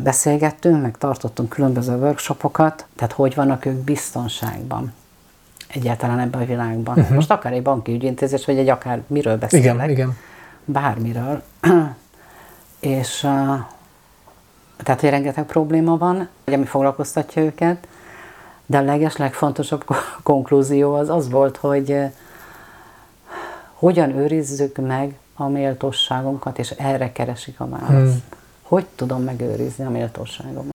[0.00, 4.92] Beszélgettünk, meg tartottunk különböző workshopokat, tehát hogy vannak ők biztonságban
[5.66, 6.98] egyáltalán ebben a világban.
[6.98, 7.14] Uh-huh.
[7.14, 9.74] Most akár egy banki ügyintézés, vagy egy akár miről beszélek.
[9.74, 10.16] Igen, igen.
[10.64, 11.42] Bármiről.
[12.80, 13.18] És
[14.76, 17.88] tehát, hogy rengeteg probléma van, ami foglalkoztatja őket,
[18.66, 19.84] de a leges, legfontosabb
[20.22, 21.96] konklúzió az az volt, hogy
[23.72, 28.12] hogyan őrizzük meg a méltóságunkat, és erre keresik a választ.
[28.12, 28.40] Hmm.
[28.72, 30.74] Hogy tudom megőrizni a méltóságomat?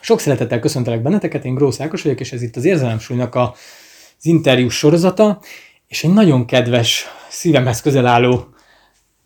[0.00, 3.50] Sok szeretettel köszöntelek benneteket, én Grósz Ákos vagyok, és ez itt az Érzelemsúlynak a,
[4.18, 5.40] az interjú sorozata,
[5.86, 8.46] és egy nagyon kedves, szívemhez közel álló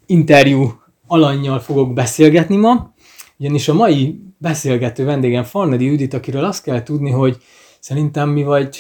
[0.07, 2.95] interjú alanyjal fogok beszélgetni ma,
[3.39, 7.37] ugyanis a mai beszélgető vendégem Farnedi Judit, akiről azt kell tudni, hogy
[7.81, 8.79] szerintem mi vagy,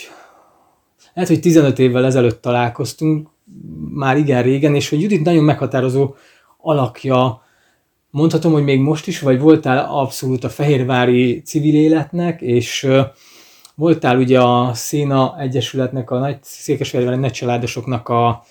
[1.14, 3.28] lehet, hogy 15 évvel ezelőtt találkoztunk,
[3.90, 6.14] már igen régen, és hogy Judit nagyon meghatározó
[6.58, 7.42] alakja,
[8.10, 12.88] mondhatom, hogy még most is, vagy voltál abszolút a fehérvári civil életnek, és
[13.74, 18.44] voltál ugye a Széna Egyesületnek, a nagy Székesfehérvári nagy a,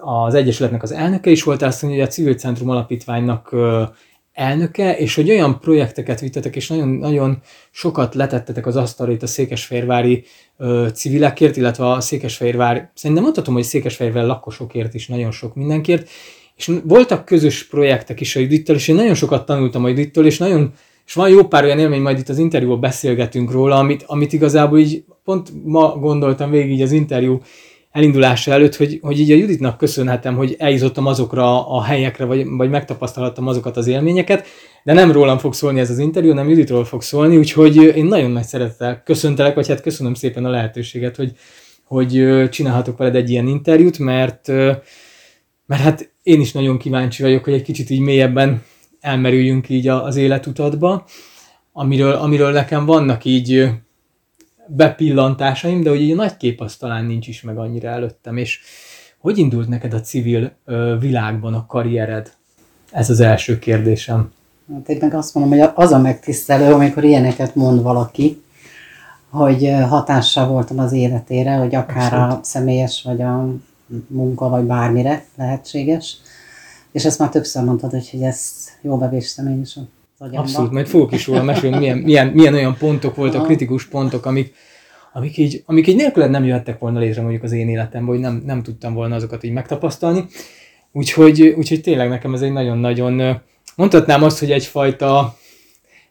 [0.00, 3.54] az Egyesületnek az elnöke is voltál, azt mondja, hogy a Civil Centrum Alapítványnak
[4.32, 9.26] elnöke, és hogy olyan projekteket vittetek, és nagyon, nagyon sokat letettetek az asztalra itt a
[9.26, 10.24] székesfehérvári
[10.94, 16.08] civilekért, illetve a székesfehérvár, szerintem mondhatom, hogy székesfehérvár lakosokért is nagyon sok mindenkért,
[16.56, 20.38] és voltak közös projektek is a Judittől, és én nagyon sokat tanultam a Judittől, és
[20.38, 20.72] nagyon
[21.06, 24.78] és van jó pár olyan élmény, majd itt az interjúban beszélgetünk róla, amit, amit igazából
[24.78, 27.40] így pont ma gondoltam végig így az interjú
[27.90, 32.70] elindulása előtt, hogy, hogy így a Juditnak köszönhetem, hogy eljutottam azokra a helyekre, vagy, vagy
[32.70, 34.46] megtapasztalhattam azokat az élményeket,
[34.84, 38.30] de nem rólam fog szólni ez az interjú, nem Juditról fog szólni, úgyhogy én nagyon
[38.30, 41.32] nagy szeretettel köszöntelek, vagy hát köszönöm szépen a lehetőséget, hogy,
[41.84, 44.48] hogy csinálhatok veled egy ilyen interjút, mert,
[45.66, 48.62] mert hát én is nagyon kíváncsi vagyok, hogy egy kicsit így mélyebben
[49.00, 51.04] elmerüljünk így az életutatba,
[51.72, 53.68] amiről, amiről nekem vannak így
[54.76, 58.60] bepillantásaim, de hogy így a nagy kép az talán nincs is meg annyira előttem, és
[59.18, 60.52] hogy indult neked a civil
[61.00, 62.32] világban a karriered?
[62.90, 64.32] Ez az első kérdésem.
[64.72, 68.42] Hát én meg azt mondom, hogy az a megtisztelő, amikor ilyeneket mond valaki,
[69.28, 72.32] hogy hatással voltam az életére, hogy akár Abszolút.
[72.32, 73.48] a személyes, vagy a
[74.06, 76.16] munka, vagy bármire lehetséges.
[76.92, 79.82] És ezt már többször mondtad, hogy ezt jó bevéstem én is az
[80.20, 80.40] agyamba.
[80.40, 84.54] Abszolút, majd fogok is róla mesélni, milyen, milyen, milyen olyan pontok voltak, kritikus pontok, amik,
[85.12, 88.42] amik így, amik így nélküled nem jöttek volna létre mondjuk az én életemben, hogy nem,
[88.46, 90.24] nem tudtam volna azokat így megtapasztalni.
[90.92, 93.40] Úgyhogy, úgyhogy tényleg nekem ez egy nagyon-nagyon,
[93.76, 95.36] mondhatnám azt, hogy egyfajta,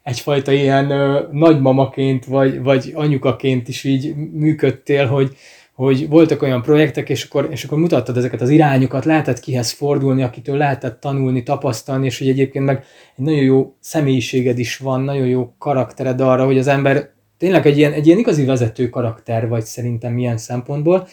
[0.04, 0.86] egyfajta ilyen
[1.32, 5.36] nagymamaként, vagy, vagy anyukaként is így működtél, hogy,
[5.80, 10.24] hogy voltak olyan projektek, és akkor, és akkor mutattad ezeket az irányokat, lehetett kihez fordulni,
[10.24, 12.84] akitől lehetett tanulni, tapasztalni, és hogy egyébként meg
[13.18, 17.78] egy nagyon jó személyiséged is van, nagyon jó karaktered arra, hogy az ember tényleg egy
[17.78, 21.08] ilyen, egy ilyen igazi vezető karakter vagy szerintem milyen szempontból,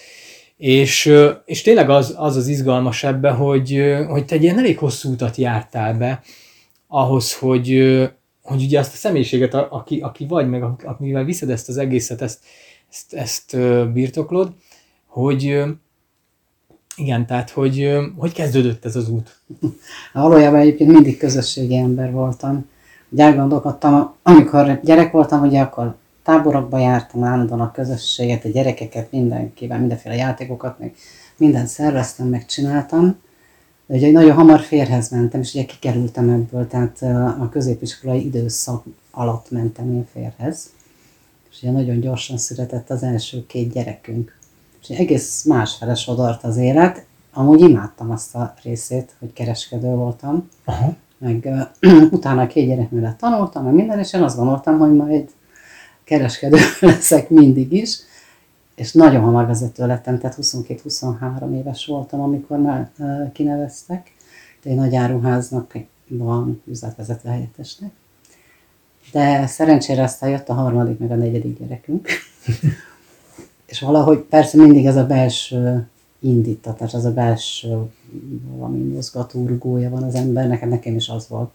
[0.56, 1.12] és,
[1.44, 5.36] és tényleg az, az az izgalmas ebbe, hogy, hogy te egy ilyen elég hosszú utat
[5.36, 6.22] jártál be
[6.86, 7.68] ahhoz, hogy,
[8.42, 12.38] hogy ugye azt a személyiséget, aki, aki vagy, meg akivel viszed ezt az egészet, ezt,
[12.90, 13.56] ezt, ezt
[13.92, 14.52] birtoklod,
[15.06, 15.64] hogy
[16.96, 19.40] igen, tehát hogy, hogy kezdődött ez az út?
[20.12, 22.68] Valójában egyébként mindig közösségi ember voltam.
[23.08, 29.78] Ugye elgondolkodtam, amikor gyerek voltam, ugye akkor táborokba jártam állandóan a közösséget, a gyerekeket, mindenkivel,
[29.78, 30.94] mindenféle játékokat, meg
[31.36, 33.16] mindent szerveztem, megcsináltam.
[33.86, 37.02] De ugye nagyon hamar férhez mentem, és ugye kikerültem ebből, tehát
[37.40, 40.70] a középiskolai időszak alatt mentem én férhez
[41.56, 44.38] és ugye nagyon gyorsan született az első két gyerekünk.
[44.88, 47.06] És egész másfele sodort az élet.
[47.32, 50.48] Amúgy imádtam azt a részét, hogy kereskedő voltam.
[50.64, 50.94] Aha.
[51.18, 51.48] Meg
[51.82, 55.30] uh, utána két gyerek mellett tanultam, meg minden, és én azt gondoltam, hogy majd
[56.04, 57.98] kereskedő leszek mindig is.
[58.74, 62.90] És nagyon hamar vezető lettem, tehát 22-23 éves voltam, amikor már
[63.32, 64.14] kineveztek.
[64.62, 67.90] De egy nagy áruháznak van üzletvezető helyettesnek.
[69.12, 72.08] De szerencsére aztán jött a harmadik, meg a negyedik gyerekünk.
[73.66, 75.88] és valahogy persze mindig ez a belső
[76.20, 77.78] indítatás, az a belső
[78.46, 81.54] valami mozgatórugója van az embernek, nekem is az volt.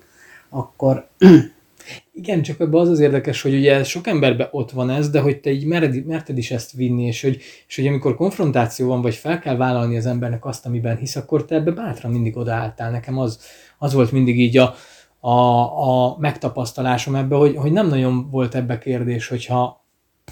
[0.50, 1.08] Akkor
[2.14, 5.40] igen, csak ebben az az érdekes, hogy ugye sok emberben ott van ez, de hogy
[5.40, 7.38] te így mered, merted is ezt vinni, és hogy,
[7.68, 11.46] és hogy amikor konfrontáció van, vagy fel kell vállalni az embernek azt, amiben hisz, akkor
[11.46, 12.92] te ebbe bátran mindig odaálltál.
[12.92, 13.40] Nekem az,
[13.78, 14.76] az volt mindig így a,
[15.22, 19.86] a, a megtapasztalásom ebbe, hogy, hogy nem nagyon volt ebbe kérdés, hogyha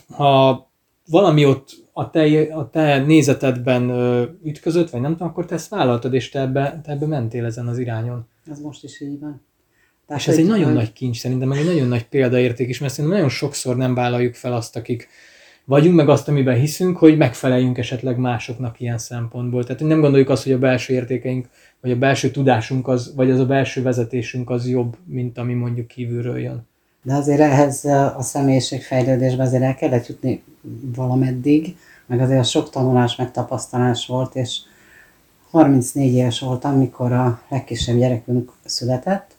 [0.09, 0.67] ha
[1.09, 3.89] valami ott a te, a te nézetedben
[4.43, 7.67] ütközött, vagy nem tudom, akkor te ezt vállaltad, és te ebbe, te ebbe mentél ezen
[7.67, 8.27] az irányon.
[8.51, 9.41] Ez most is így van.
[10.07, 12.93] Tehát, és ez egy nagyon nagy kincs szerintem, meg egy nagyon nagy példaérték is, mert
[12.93, 15.07] szerintem nagyon sokszor nem vállaljuk fel azt, akik
[15.69, 19.63] vagyunk, meg azt, amiben hiszünk, hogy megfeleljünk esetleg másoknak ilyen szempontból.
[19.63, 21.49] Tehát nem gondoljuk azt, hogy a belső értékeink,
[21.81, 25.87] vagy a belső tudásunk, az, vagy az a belső vezetésünk az jobb, mint ami mondjuk
[25.87, 26.67] kívülről jön.
[27.03, 30.43] De azért ehhez a személyiségfejlődésben azért el kellett jutni
[30.95, 31.75] valameddig,
[32.05, 34.59] meg azért sok tanulás, meg tapasztalás volt, és
[35.49, 39.35] 34 éves voltam, mikor a legkisebb gyerekünk született,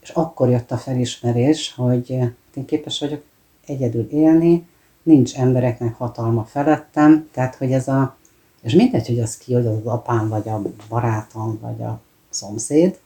[0.00, 3.22] és akkor jött a felismerés, hogy én képes vagyok
[3.66, 4.66] egyedül élni,
[5.08, 8.16] nincs embereknek hatalma felettem, tehát hogy ez a,
[8.62, 12.00] és mindegy, hogy az ki, hogy az, apám, vagy a barátom, vagy a
[12.30, 12.98] szomszéd,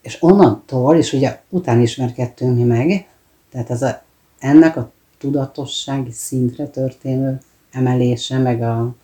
[0.00, 3.08] és onnantól, és ugye után ismerkedtünk mi meg,
[3.50, 4.02] tehát ez a,
[4.38, 7.40] ennek a tudatossági szintre történő
[7.70, 8.94] emelése, meg a,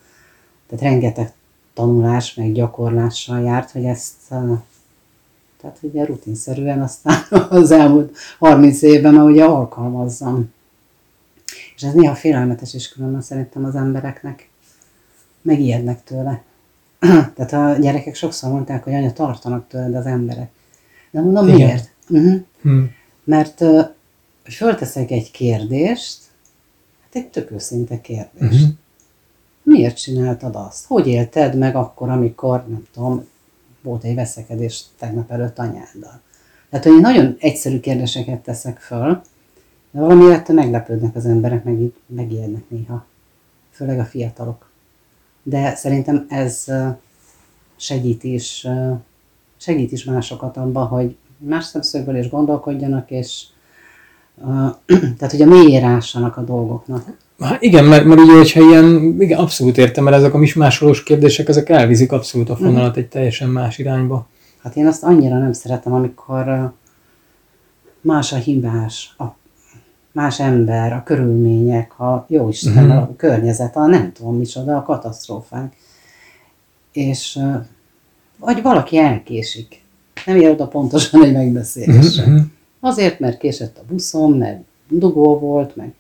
[0.66, 1.32] tehát rengeteg
[1.74, 4.14] tanulás, meg gyakorlással járt, hogy ezt,
[5.60, 10.53] tehát ugye rutinszerűen aztán az elmúlt 30 évben ugye alkalmazzam.
[11.76, 14.48] És ez néha félelmetes is különben szerintem az embereknek.
[15.42, 16.42] Megijednek tőle.
[17.34, 20.50] Tehát a gyerekek sokszor mondták, hogy anya, tartanak tőled az emberek.
[21.10, 21.56] De mondom, Igen.
[21.56, 21.90] miért?
[22.08, 22.40] Uh-huh.
[22.62, 22.90] Hmm.
[23.24, 23.86] Mert uh,
[24.44, 26.18] fölteszek egy kérdést,
[27.02, 28.30] hát egy tök őszinte kérdés.
[28.40, 28.68] Uh-huh.
[29.62, 30.86] Miért csináltad azt?
[30.86, 33.28] Hogy élted meg akkor, amikor, nem tudom,
[33.82, 36.20] volt egy veszekedés tegnap előtt anyáddal?
[36.70, 39.22] Tehát, hogy én nagyon egyszerű kérdéseket teszek föl,
[39.94, 43.04] de valamiért meglepődnek az emberek, meg megijednek néha.
[43.70, 44.70] Főleg a fiatalok.
[45.42, 46.64] De szerintem ez
[47.76, 48.66] segít is,
[49.56, 53.44] segít is másokat abban, hogy más szemszögből is gondolkodjanak, és
[55.18, 57.04] tehát, hogy a mélyére ássanak a dolgoknak.
[57.40, 61.48] Hát igen, mert, mert ugye, hogyha ilyen, igen, abszolút értem, mert ezek a mismásolós kérdések,
[61.48, 63.00] ezek elvizik abszolút a fonalat mm.
[63.00, 64.26] egy teljesen más irányba.
[64.62, 66.72] Hát én azt annyira nem szeretem, amikor
[68.00, 69.24] más a hibás, a
[70.14, 72.96] más ember, a körülmények, a jó Isten, mm-hmm.
[72.96, 75.76] a környezet, a nem tudom micsoda, a katasztrófák.
[76.92, 77.38] És
[78.38, 79.82] vagy valaki elkésik.
[80.26, 82.26] Nem ér oda pontosan egy megbeszélésre.
[82.26, 82.42] Mm-hmm.
[82.80, 85.94] Azért, mert késett a buszon, mert dugó volt, meg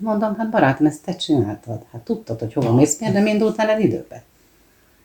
[0.00, 1.82] de mondom, hát barátom, ezt te csináltad.
[1.92, 4.22] Hát tudtad, hogy hova mész, miért nem indultál el időbe?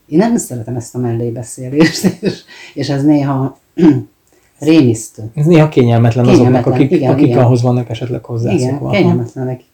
[0.07, 3.57] Én nem szeretem ezt a mellébeszélést, és, és ez néha
[4.59, 5.31] rémisztő.
[5.35, 7.43] Ez néha kényelmetlen, kényelmetlen azoknak, akik, igen, akik igen.
[7.43, 8.89] ahhoz vannak esetleg hozzászokva.
[8.89, 9.73] Igen, kényelmetlen nekik.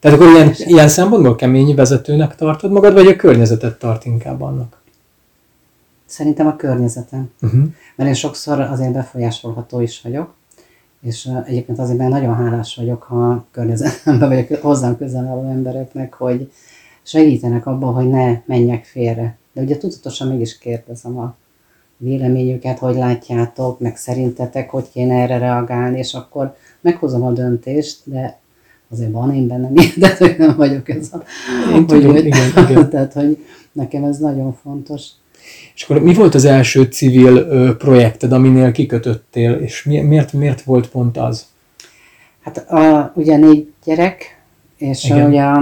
[0.00, 4.82] Tehát akkor ilyen, ilyen szempontból kemény vezetőnek tartod magad, vagy a környezetet tart inkább annak?
[6.06, 7.30] Szerintem a környezetem.
[7.42, 7.64] Uh-huh.
[7.96, 10.34] Mert én sokszor azért befolyásolható is vagyok,
[11.02, 16.52] és egyébként azért mert nagyon hálás vagyok, ha környezetemben vagy hozzám közel álló embereknek, hogy
[17.02, 19.36] segítenek abban, hogy ne menjek félre.
[19.52, 21.34] De ugye tudatosan mégis kérdezem a
[21.96, 28.40] véleményüket, hogy látjátok, meg szerintetek, hogy kéne erre reagálni, és akkor meghozom a döntést, de
[28.90, 31.22] azért van én bennem de hogy nem vagyok ez a...
[31.68, 32.88] Én hogy, tudom, hogy, igen, igen.
[32.90, 35.06] Tehát, hogy nekem ez nagyon fontos.
[35.74, 40.62] És akkor mi volt az első civil ö, projekted, aminél kikötöttél, és mi, miért, miért
[40.62, 41.46] volt pont az?
[42.42, 44.42] Hát a, ugye négy gyerek,
[44.76, 45.28] és Igen.
[45.28, 45.56] ugye a,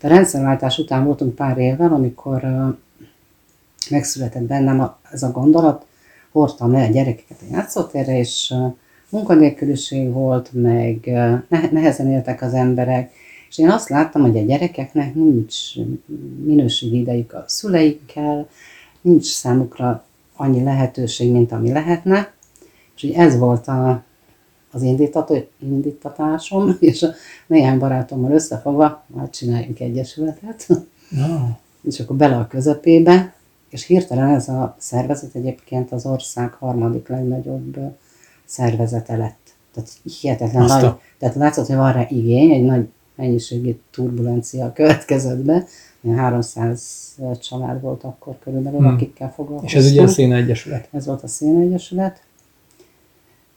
[0.00, 2.74] a rendszerváltás után voltunk pár évvel, amikor uh,
[3.90, 5.86] megszületett bennem a, ez a gondolat,
[6.32, 8.54] hordtam le a gyerekeket a játszótérre, és
[9.08, 11.10] munkanélküliség volt, meg
[11.70, 13.12] nehezen éltek az emberek,
[13.48, 15.54] és én azt láttam, hogy a gyerekeknek nincs
[16.44, 18.48] minőségi idejük a szüleikkel,
[19.00, 20.04] nincs számukra
[20.36, 22.32] annyi lehetőség, mint ami lehetne,
[22.96, 24.02] és így ez volt a,
[24.72, 27.10] az indítató, indítatásom, és a
[27.46, 30.66] néhány barátommal összefogva, már csináljunk egyesületet,
[31.08, 31.48] no.
[31.90, 33.35] és akkor bele a közepébe,
[33.68, 37.78] és hirtelen ez a szervezet egyébként az ország harmadik legnagyobb
[38.44, 39.54] szervezete lett.
[39.74, 40.82] Tehát hihetetlen Aztán.
[40.82, 45.64] nagy, tehát látszott, hogy van rá igény, egy nagy mennyiségi turbulencia következett be,
[46.14, 48.94] 300 család volt akkor körülbelül, hmm.
[48.94, 49.80] akikkel foglalkoztam.
[49.80, 50.88] És ez ugye a Széna Egyesület?
[50.92, 52.22] Ez volt a Széna Egyesület.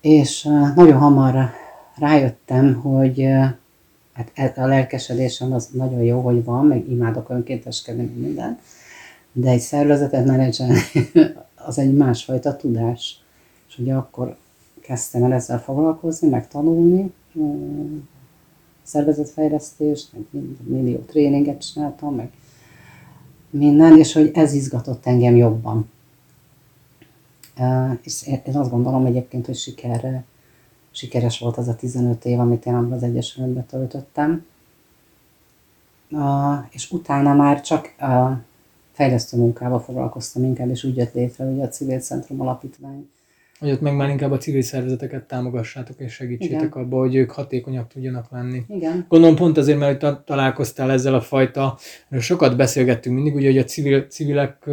[0.01, 0.43] És
[0.75, 1.49] nagyon hamar
[1.95, 3.21] rájöttem, hogy
[4.13, 8.59] hát e, a lelkesedésem az nagyon jó, hogy van, meg imádok önkénteskedni minden,
[9.39, 10.79] de egy szervezetet menedzselni
[11.67, 13.21] az egy másfajta tudás.
[13.67, 14.37] És ugye akkor
[14.81, 17.11] kezdtem el ezzel foglalkozni, meg tanulni,
[18.83, 22.29] szervezetfejlesztést, meg millió tréninget csináltam, meg
[23.49, 25.89] minden, és hogy ez izgatott engem jobban.
[28.01, 30.23] És én azt gondolom egyébként, hogy sikerre,
[30.91, 34.45] sikeres volt az a 15 év, amit én az Egyesületben töltöttem.
[36.69, 37.95] És utána már csak
[38.99, 43.09] fejlesztő munkával foglalkoztam inkább, és úgy jött létre ugye a Civil Centrum Alapítvány.
[43.59, 46.83] Hogy ott meg már inkább a civil szervezeteket támogassátok és segítsétek Igen.
[46.83, 48.63] abba, hogy ők hatékonyak tudjanak lenni.
[48.67, 49.05] Igen.
[49.09, 51.77] Gondolom pont azért, mert hogy találkoztál ezzel a fajta,
[52.19, 54.69] sokat beszélgettünk mindig, ugye, hogy a civil, civilek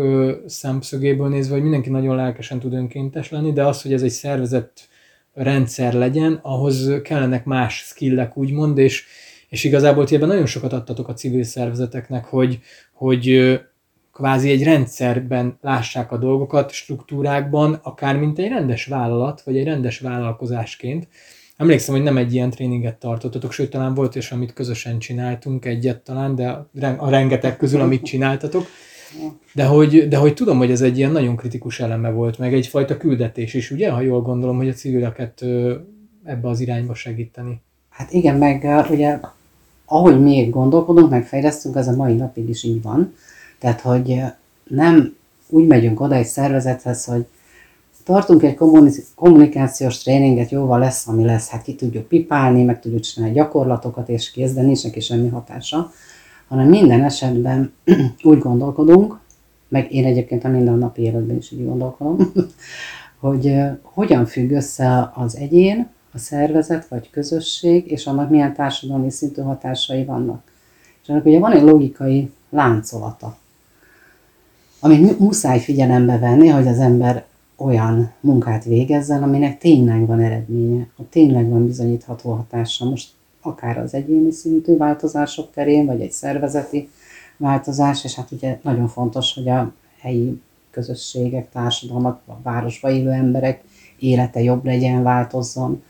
[0.46, 4.88] szemszögéből nézve, hogy mindenki nagyon lelkesen tud önkéntes lenni, de az, hogy ez egy szervezet
[5.32, 9.04] rendszer legyen, ahhoz kellenek más skillek, úgymond, és,
[9.48, 12.58] és igazából ti ebben nagyon sokat adtatok a civil szervezeteknek, hogy,
[12.92, 13.56] hogy
[14.16, 19.98] kvázi egy rendszerben lássák a dolgokat, struktúrákban, akár mint egy rendes vállalat, vagy egy rendes
[19.98, 21.08] vállalkozásként.
[21.56, 26.00] Emlékszem, hogy nem egy ilyen tréninget tartottatok, sőt talán volt is, amit közösen csináltunk, egyet
[26.00, 28.66] talán, de a rengeteg közül, amit csináltatok.
[29.52, 32.96] De hogy, de hogy tudom, hogy ez egy ilyen nagyon kritikus eleme volt, meg egyfajta
[32.96, 35.42] küldetés is, ugye, ha jól gondolom, hogy a civileket
[36.24, 37.60] ebbe az irányba segíteni.
[37.90, 39.20] Hát igen, meg ugye
[39.86, 43.14] ahogy még gondolkodunk, meg fejlesztünk, az a mai napig is így van.
[43.58, 44.22] Tehát, hogy
[44.64, 45.16] nem
[45.48, 47.26] úgy megyünk oda egy szervezethez, hogy
[48.04, 48.58] tartunk egy
[49.14, 54.30] kommunikációs tréninget, jóval lesz, ami lesz, hát ki tudjuk pipálni, meg tudjuk csinálni gyakorlatokat, és
[54.30, 55.90] kész, de nincs neki semmi hatása,
[56.48, 57.72] hanem minden esetben
[58.22, 59.18] úgy gondolkodunk,
[59.68, 62.32] meg én egyébként a mindennapi életben is így gondolkodom,
[63.20, 69.42] hogy hogyan függ össze az egyén, a szervezet vagy közösség, és annak milyen társadalmi szintű
[69.42, 70.42] hatásai vannak.
[71.02, 73.36] És ennek ugye van egy logikai láncolata
[74.80, 77.24] amit muszáj figyelembe venni, hogy az ember
[77.56, 82.84] olyan munkát végezzen, aminek tényleg van eredménye, hogy tényleg van bizonyítható hatása.
[82.84, 83.08] Most
[83.40, 86.88] akár az egyéni szintű változások terén, vagy egy szervezeti
[87.36, 90.40] változás, és hát ugye nagyon fontos, hogy a helyi
[90.70, 93.62] közösségek, társadalmak, a városba élő emberek
[93.98, 95.82] élete jobb legyen, változzon,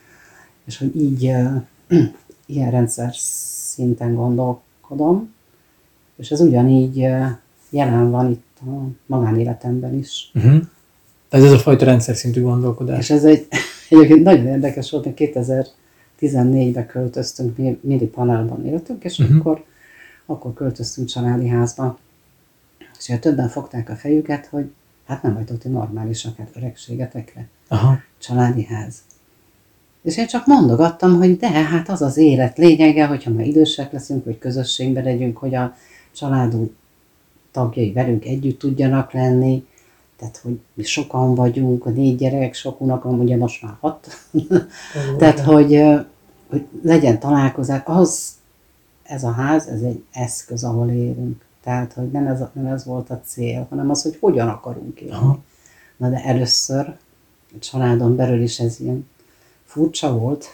[0.65, 1.23] és hogy így
[2.47, 5.35] ilyen rendszer szinten gondolkodom,
[6.17, 6.97] és ez ugyanígy
[7.71, 10.31] jelen van itt a magánéletemben is.
[10.35, 10.63] Uh-huh.
[11.29, 12.99] Ez ez a fajta rendszer szintű gondolkodás.
[12.99, 13.47] És ez egy,
[13.91, 15.33] egyébként nagyon érdekes volt, hogy
[16.21, 19.37] 2014-ben költöztünk, mi mindig panelban éltünk, és uh-huh.
[19.37, 19.65] akkor,
[20.27, 21.99] akkor költöztünk családi házba.
[22.99, 24.71] És többen fogták a fejüket, hogy
[25.07, 27.49] hát nem vagytok ti normálisak, hát öregségetekre.
[27.69, 27.99] Aha.
[28.19, 28.95] Családi ház.
[30.03, 34.25] És én csak mondogattam, hogy de, hát az az élet lényege, hogyha már idősek leszünk,
[34.25, 35.75] hogy közösségben legyünk, hogy a
[36.13, 36.73] családunk
[37.57, 39.67] tagjai velünk együtt tudjanak lenni,
[40.17, 44.07] tehát, hogy mi sokan vagyunk, a négy gyerek, sok unokon, ugye most már hat.
[45.19, 45.83] tehát, hogy,
[46.49, 48.33] hogy legyen találkozás, az,
[49.03, 51.45] ez a ház, ez egy eszköz, ahol élünk.
[51.63, 55.15] Tehát, hogy nem ez, nem ez volt a cél, hanem az, hogy hogyan akarunk élni.
[55.15, 55.39] Aha.
[55.97, 56.89] Na de először
[57.55, 59.09] a családon belül is ez ilyen
[59.65, 60.47] furcsa volt,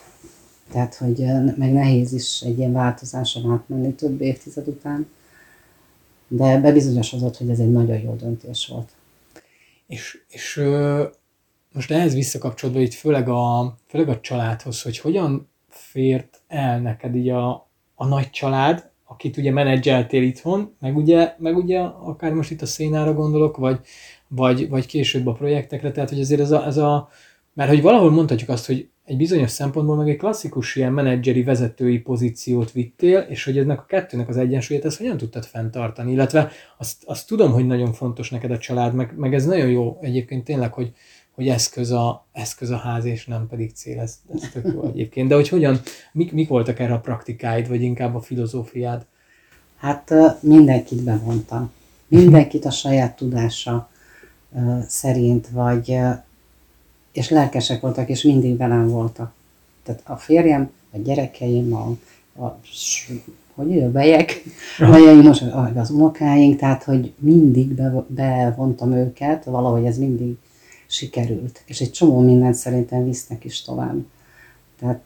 [0.70, 1.18] tehát, hogy
[1.56, 5.06] meg nehéz is egy ilyen változáson átmenni több évtized után
[6.34, 8.88] de bebizonyosodott, hogy ez egy nagyon jó döntés volt.
[9.86, 11.04] És, és ö,
[11.72, 17.28] most ehhez visszakapcsolódva itt főleg a, főleg a családhoz, hogy hogyan fért el neked így
[17.28, 22.62] a, a nagy család, akit ugye menedzseltél itthon, meg ugye, meg ugye akár most itt
[22.62, 23.80] a szénára gondolok, vagy,
[24.28, 27.08] vagy, vagy később a projektekre, tehát hogy azért ez a, ez a
[27.54, 31.98] mert hogy valahol mondhatjuk azt, hogy egy bizonyos szempontból meg egy klasszikus ilyen menedzseri vezetői
[31.98, 37.02] pozíciót vittél, és hogy ennek a kettőnek az egyensúlyát, ezt hogyan tudtad fenntartani, illetve azt,
[37.04, 40.72] azt tudom, hogy nagyon fontos neked a család, meg, meg ez nagyon jó egyébként tényleg,
[40.72, 40.92] hogy,
[41.34, 45.28] hogy eszköz a, eszköz a ház, és nem pedig cél, ez, ez tök jó egyébként.
[45.28, 45.80] De hogy hogyan,
[46.12, 49.06] mik, mik voltak erre a praktikáid, vagy inkább a filozófiád?
[49.76, 51.72] Hát mindenkit bevontam.
[52.08, 53.90] Mindenkit a saját tudása
[54.86, 55.98] szerint, vagy
[57.12, 59.32] és lelkesek voltak, és mindig velem voltak.
[59.82, 61.96] Tehát a férjem, a gyerekeim, a,
[62.44, 62.58] a
[63.54, 64.42] hogy a bejek,
[64.78, 65.42] a bejeim, most
[65.74, 70.36] az unokáink, tehát hogy mindig be, bevontam őket, valahogy ez mindig
[70.86, 71.62] sikerült.
[71.66, 74.04] És egy csomó mindent szerintem visznek is tovább.
[74.78, 75.04] Tehát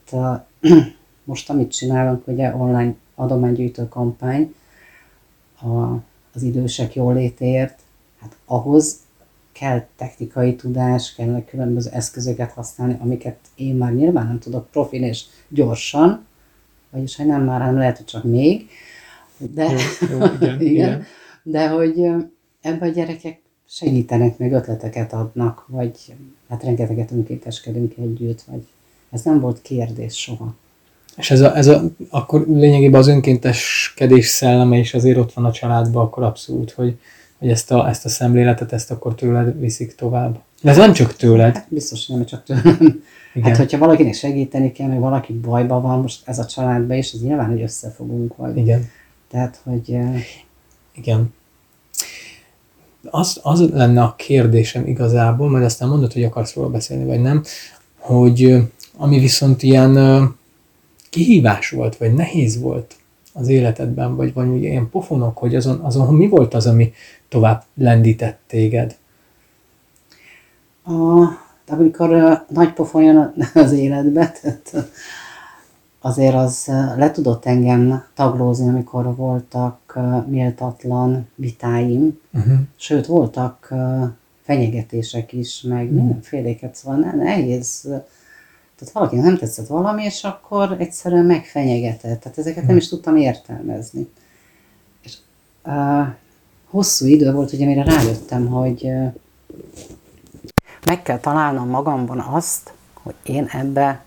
[0.61, 0.85] uh,
[1.23, 4.53] most amit csinálunk, ugye online adománygyűjtő kampány
[5.61, 5.93] a,
[6.33, 7.79] az idősek jólétéért,
[8.19, 8.99] hát ahhoz
[9.59, 15.23] kell technikai tudás, kell különböző eszközöket használni, amiket én már nyilván nem tudok profin és
[15.49, 16.25] gyorsan,
[16.89, 18.69] vagyis hogy nem már, hanem lehet, hogy csak még,
[19.37, 19.77] de, jó,
[20.09, 20.61] jó, igen, igen.
[20.61, 21.03] igen.
[21.43, 21.99] de hogy
[22.61, 26.15] ebben a gyerekek segítenek, meg ötleteket adnak, vagy
[26.49, 28.65] hát rengeteget önkénteskedünk együtt, vagy
[29.09, 30.55] ez nem volt kérdés soha.
[31.17, 35.51] És ez a, ez a, akkor lényegében az önkénteskedés szelleme is azért ott van a
[35.51, 36.99] családban, akkor abszolút, hogy,
[37.39, 40.39] hogy ezt a, ezt a szemléletet, ezt akkor tőled viszik tovább.
[40.61, 41.55] De ez nem csak tőled.
[41.55, 43.01] Hát biztos, hogy nem csak tőlem.
[43.33, 43.49] Igen.
[43.49, 47.21] Hát, hogyha valakinek segíteni kell, meg valaki bajban van, most ez a családban is, ez
[47.21, 48.35] nyilván, hogy összefogunk.
[48.35, 48.57] Vagy.
[48.57, 48.89] Igen.
[49.29, 49.97] Tehát, hogy...
[50.95, 51.33] Igen.
[53.09, 57.43] Az, az lenne a kérdésem igazából, majd aztán mondod, hogy akarsz róla beszélni, vagy nem,
[57.97, 58.57] hogy
[58.97, 59.95] ami viszont ilyen
[61.09, 62.95] kihívás volt, vagy nehéz volt
[63.37, 66.93] az életedben, vagy vagy ilyen pofonok, hogy azon, azon mi volt az, ami
[67.29, 68.97] tovább lendített téged?
[70.83, 70.91] A,
[71.67, 74.89] amikor uh, nagy pofon jön az életbe, tehát
[76.01, 76.65] azért az
[76.97, 82.57] le tudott engem taglózni, amikor voltak méltatlan vitáim, Uh-huh.
[82.75, 83.73] sőt, voltak
[84.43, 87.89] fenyegetések is, meg mindenféléket, szóval ne, nehéz.
[88.79, 92.19] Tehát valaki nem tetszett valami, és akkor egyszerűen megfenyegetett.
[92.19, 94.09] Tehát ezeket nem is tudtam értelmezni.
[95.01, 95.17] És
[95.65, 96.07] uh,
[96.69, 99.13] hosszú idő volt, ugye, mire rájöttem, hogy uh,
[100.85, 104.03] meg kell találnom magamban azt, hogy én ebbe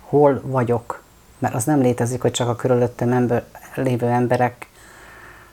[0.00, 1.02] hol vagyok.
[1.38, 4.68] Mert az nem létezik, hogy csak a körülöttem ember, lévő emberek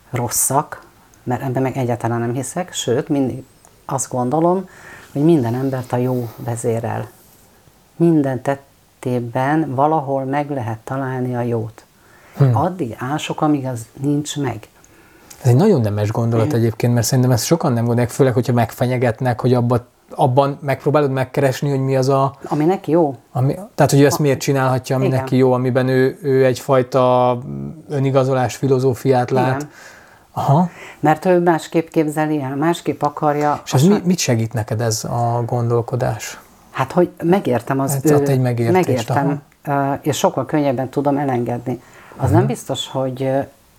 [0.10, 0.88] rosszak,
[1.24, 3.44] mert ebben meg egyáltalán nem hiszek, sőt, mindig
[3.86, 4.70] azt gondolom,
[5.12, 7.10] hogy minden embert a jó vezérel.
[7.96, 11.86] Minden tettében valahol meg lehet találni a jót.
[12.38, 12.56] Hmm.
[12.56, 14.68] Addig ások, amíg az nincs meg.
[15.42, 19.42] Ez egy nagyon nemes gondolat egyébként, mert szerintem ezt sokan nem gondolják, főleg, hogyha megfenyegetnek,
[19.42, 22.36] hogy abba, abban megpróbálod megkeresni, hogy mi az a...
[22.44, 23.16] Ami neki jó.
[23.32, 25.20] Ami, tehát, hogy ő ezt miért csinálhatja, ami Igen.
[25.20, 27.38] neki jó, amiben ő, ő egyfajta
[27.90, 29.56] önigazolás filozófiát lát.
[29.56, 29.70] Igen.
[30.34, 30.70] Aha.
[31.00, 33.62] Mert ő másképp képzeli el, másképp akarja.
[33.66, 36.40] És ez mi, mit segít neked ez a gondolkodás?
[36.82, 38.16] Hát, hogy megértem az ő...
[38.26, 41.82] egy megértést, Megértem, ö, és sokkal könnyebben tudom elengedni.
[42.18, 42.38] Az Mhm.
[42.38, 43.30] nem biztos, hogy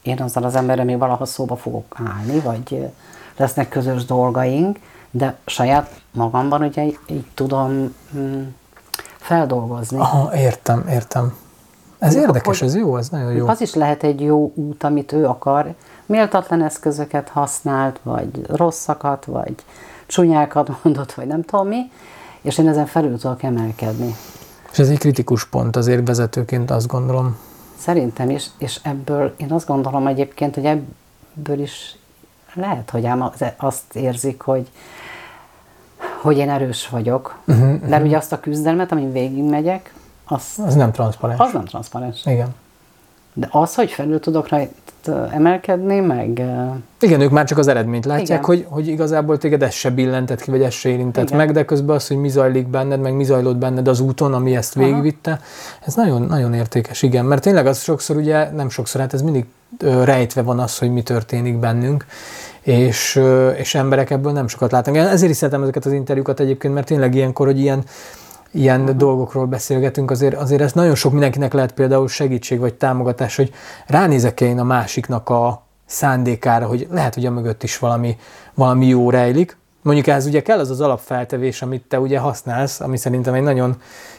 [0.03, 2.89] én azzal az emberrel még valaha szóba fogok állni, vagy
[3.37, 4.79] lesznek közös dolgaink,
[5.11, 8.43] de saját magamban ugye így, tudom mm,
[9.17, 9.99] feldolgozni.
[9.99, 11.37] Aha, értem, értem.
[11.99, 13.47] Ez érdekes, hogy- ez jó, ez nagyon jó.
[13.49, 15.75] Az is lehet egy jó út, amit ő akar.
[16.07, 19.55] Méltatlan eszközöket használt, vagy rosszakat, vagy
[20.07, 21.91] csúnyákat mondott, vagy nem tudom mi,
[22.43, 24.15] és én ezen felül tudok emelkedni.
[24.73, 27.37] És ez egy kritikus pont azért vezetőként azt gondolom.
[27.79, 31.97] Szerintem is, és ebből én azt gondolom egyébként, hogy ebből is
[32.55, 34.69] lehet, hogy ám az- azt érzik, hogy
[36.21, 37.39] hogy én erős vagyok.
[37.47, 41.41] Uh-huh, Mert ugye azt a küzdelmet, amin végigmegyek, az, Az nem transzparens.
[41.41, 42.27] az nem transzparens.
[42.27, 42.55] Igen.
[43.35, 46.43] De az, hogy felül tudok rajta emelkedni, meg
[47.01, 48.45] Igen, ők már csak az eredményt látják, Igen.
[48.45, 51.37] hogy, hogy igazából téged ez se billentett ki, vagy ez se érintett Igen.
[51.37, 54.57] meg, de közben az, hogy mi zajlik benned, meg mi zajlott benned az úton, ami
[54.57, 55.41] ezt végigvitte,
[55.81, 57.25] ez nagyon, nagyon értékes, igen.
[57.25, 59.47] Mert tényleg az sokszor ugye, nem sokszor, hát ez mindig
[60.05, 62.07] rejtve van az, hogy mi történik bennünk,
[62.61, 63.21] és,
[63.57, 64.97] és emberek ebből nem sokat látnak.
[64.97, 67.85] Ezért is szeretem ezeket az interjúkat egyébként, mert tényleg ilyenkor, hogy ilyen,
[68.53, 73.53] ilyen dolgokról beszélgetünk, azért, azért ez nagyon sok mindenkinek lehet például segítség vagy támogatás, hogy
[73.87, 78.17] ránézek én a másiknak a szándékára, hogy lehet, hogy a mögött is valami,
[78.55, 79.57] valami jó rejlik.
[79.83, 83.77] Mondjuk ez ugye kell az az alapfeltevés, amit te ugye használsz, ami szerintem egy nagyon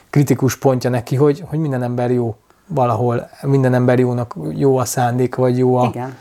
[0.09, 2.35] kritikus pontja neki, hogy, hogy minden ember jó
[2.67, 5.87] valahol, minden ember jónak jó a szándék, vagy jó a...
[5.87, 6.17] igen.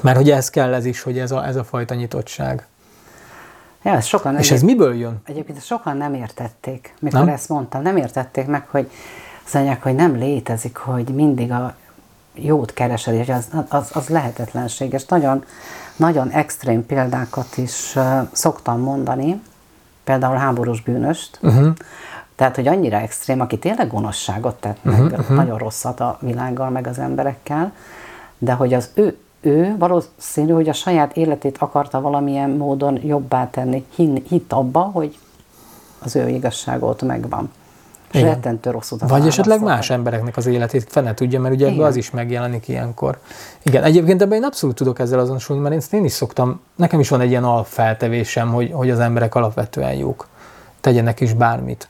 [0.00, 2.66] Mert hogy ez kell ez is, hogy ez a, ez a fajta nyitottság.
[3.82, 5.20] Ja, ez sokan És ez miből jön?
[5.24, 7.28] Egyébként ezt sokan nem értették, mikor Nem?
[7.28, 8.90] ezt mondtam, nem értették meg, hogy
[9.44, 11.74] azt mondják, hogy nem létezik, hogy mindig a
[12.34, 15.44] jót keresed, és az, az, az lehetetlenség, és nagyon,
[15.96, 19.40] nagyon extrém példákat is uh, szoktam mondani,
[20.04, 21.74] például háborús bűnöst, uh-huh.
[22.36, 25.36] tehát, hogy annyira extrém, aki tényleg gonoszságot tett meg, uh-huh.
[25.36, 27.72] nagyon rosszat a világgal, meg az emberekkel,
[28.38, 33.84] de hogy az ő, ő valószínű, hogy a saját életét akarta valamilyen módon jobbá tenni,
[33.94, 35.18] hin, hitt abba, hogy
[35.98, 37.50] az ő igazságot megvan.
[38.12, 38.32] És Igen.
[38.32, 41.96] rettentő rossz utat Vagy esetleg más embereknek az életét fene tudja, mert ugye ebbe az
[41.96, 43.18] is megjelenik ilyenkor.
[43.62, 47.08] Igen, egyébként ebben én abszolút tudok ezzel azonosulni, mert én, én is szoktam, nekem is
[47.08, 50.28] van egy ilyen alapfeltevésem, hogy, hogy az emberek alapvetően jók.
[50.80, 51.88] Tegyenek is bármit.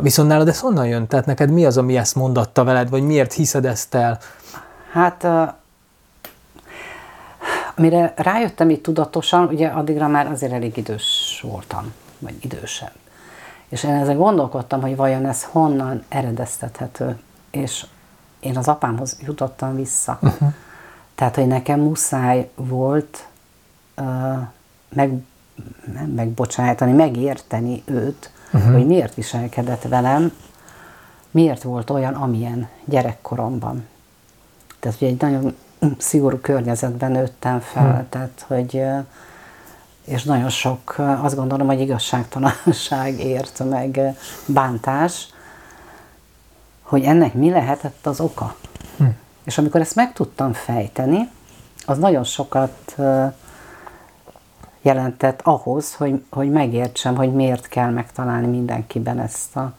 [0.00, 1.06] Viszont nálad ez honnan jön?
[1.06, 4.18] Tehát neked mi az, ami ezt mondatta veled, vagy miért hiszed ezt el?
[4.92, 5.26] Hát,
[7.80, 12.92] mire rájöttem itt tudatosan, ugye addigra már azért elég idős voltam, vagy idősebb.
[13.68, 17.18] És én ezen gondolkodtam, hogy vajon ez honnan eredeztethető.
[17.50, 17.86] És
[18.40, 20.18] én az apámhoz jutottam vissza.
[20.22, 20.52] Uh-huh.
[21.14, 23.26] Tehát, hogy nekem muszáj volt
[23.96, 24.06] uh,
[24.88, 25.12] meg,
[25.92, 28.72] nem megbocsájtani, megérteni őt, uh-huh.
[28.72, 30.32] hogy miért viselkedett velem,
[31.30, 33.86] miért volt olyan, amilyen gyerekkoromban.
[34.78, 35.56] Tehát ugye egy nagyon
[35.98, 38.08] szigorú környezetben nőttem fel, hmm.
[38.08, 38.82] tehát hogy
[40.04, 44.00] és nagyon sok, azt gondolom, hogy igazságtalanság ért, meg
[44.46, 45.28] bántás,
[46.82, 48.54] hogy ennek mi lehetett az oka.
[48.96, 49.04] Hm.
[49.44, 51.28] És amikor ezt meg tudtam fejteni,
[51.86, 52.96] az nagyon sokat
[54.82, 59.72] jelentett ahhoz, hogy, hogy megértsem, hogy miért kell megtalálni mindenkiben ezt a,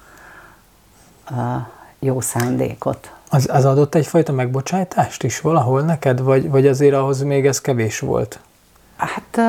[1.36, 3.14] a jó szándékot.
[3.34, 8.00] Az, az adott egyfajta megbocsájtást is valahol neked, vagy, vagy azért ahhoz még ez kevés
[8.00, 8.40] volt?
[8.96, 9.40] Hát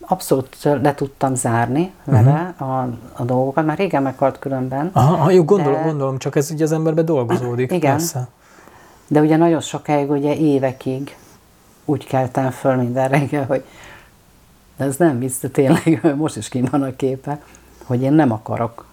[0.00, 2.70] abszolút le tudtam zárni vele Mhm.
[2.70, 2.80] a,
[3.12, 6.64] a dolgokat, már régen meghalt különben, Aha, aha, jó, gondolom, De- gondolom, csak ez ugye
[6.64, 7.72] az emberbe dolgozódik.
[7.72, 7.90] Igen.
[7.90, 8.28] Persze.
[9.06, 11.16] de ugye nagyon sokáig, ugye évekig
[11.84, 13.64] úgy keltem föl minden reggel, hogy
[14.76, 17.40] ez nem de tényleg most is kint van a képe,
[17.84, 18.84] hogy én nem akarok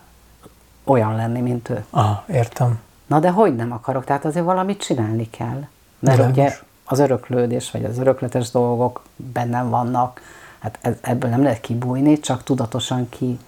[0.84, 1.84] olyan lenni, mint ő.
[1.90, 2.80] Aha, értem.
[3.10, 4.06] Na de hogy nem akarok?
[4.06, 5.64] Tehát azért valamit csinálni kell.
[6.00, 6.38] Mert Világos.
[6.38, 10.22] ugye az öröklődés, vagy az örökletes dolgok bennem vannak,
[10.60, 13.40] hát ebből nem lehet kibújni, csak tudatosan ki,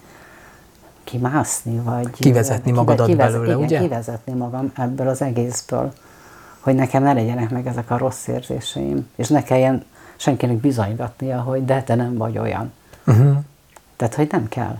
[1.04, 2.10] kimászni, vagy...
[2.10, 3.80] Kivezetni magadat belőle, igen, ugye?
[3.80, 5.92] kivezetni magam ebből az egészből,
[6.60, 9.84] hogy nekem ne legyenek meg ezek a rossz érzéseim, és ne kelljen
[10.16, 12.72] senkinek bizonygatnia, hogy de te nem vagy olyan.
[13.06, 13.36] Uh-huh.
[13.96, 14.76] Tehát, hogy nem kell,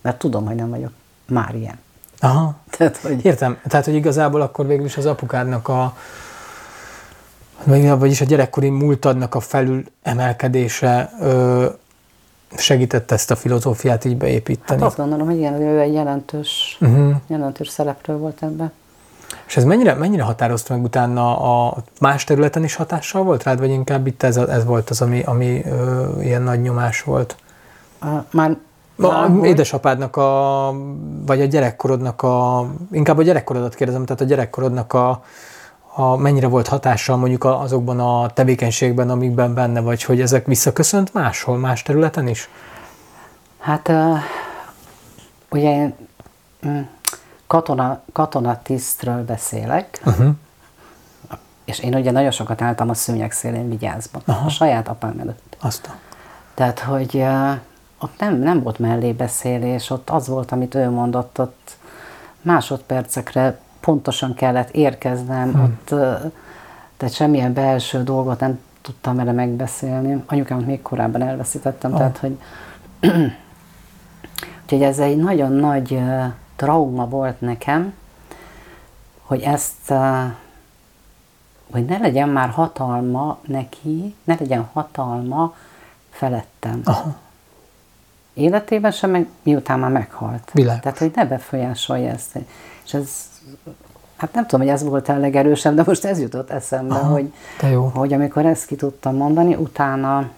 [0.00, 0.92] mert tudom, hogy nem vagyok
[1.26, 1.78] már ilyen.
[2.24, 3.58] Aha, Tehát, hogy Értem.
[3.68, 5.96] Tehát, hogy igazából akkor végül is az apukádnak a
[7.64, 11.66] vagy- vagyis a gyerekkori múltadnak a felül emelkedése ö,
[12.56, 14.80] segített ezt a filozófiát így beépíteni.
[14.80, 17.14] hát azt gondolom, hogy igen, ő egy jelentős, uh-huh.
[17.26, 18.72] jelentős szereplő volt ebben.
[19.46, 23.70] És ez mennyire, mennyire határozta meg utána a más területen is hatással volt rád, vagy
[23.70, 27.36] inkább itt ez, ez volt az, ami, ami ö, ilyen nagy nyomás volt?
[28.30, 28.56] Már,
[28.96, 30.74] A édesapádnak a,
[31.26, 35.22] vagy a gyerekkorodnak a, inkább a gyerekkorodat kérdezem, tehát a gyerekkorodnak a,
[35.94, 41.56] a mennyire volt hatással mondjuk azokban a tevékenységben, amikben benne vagy, hogy ezek visszaköszönt máshol,
[41.56, 42.48] más területen is?
[43.58, 44.18] Hát uh,
[45.50, 45.94] ugye én
[46.66, 46.80] mm,
[47.46, 50.34] katona, katonatisztről beszélek, Uh-huh.
[51.64, 55.56] és én ugye nagyon sokat álltam a szőnyeg szélén vigyázba, a saját apám előtt.
[55.60, 55.94] Azt a,
[56.54, 57.52] Tehát, hogy uh,
[58.04, 61.76] ott nem, nem volt mellébeszélés, ott az volt, amit ő mondott, ott
[62.42, 65.62] másodpercekre pontosan kellett érkeznem, hmm.
[65.62, 65.86] ott
[66.96, 70.22] tehát semmilyen belső dolgot nem tudtam vele megbeszélni.
[70.26, 71.98] Anyukámat még korábban elveszítettem, oh.
[71.98, 72.38] tehát, hogy
[74.62, 76.00] úgyhogy ez egy nagyon nagy
[76.56, 77.94] trauma volt nekem,
[79.22, 79.92] hogy ezt
[81.72, 85.54] hogy ne legyen már hatalma neki, ne legyen hatalma
[86.10, 86.80] felettem.
[86.84, 87.14] Aha.
[88.34, 90.50] Életében sem, meg miután már meghalt.
[90.52, 90.82] Világos.
[90.82, 92.38] Tehát, hogy ne befolyásolja ezt.
[92.84, 93.08] És ez,
[94.16, 97.32] hát nem tudom, hogy ez volt a legerősebb, de most ez jutott eszembe, Aha, hogy,
[97.70, 97.82] jó.
[97.94, 100.30] hogy amikor ezt ki tudtam mondani, utána,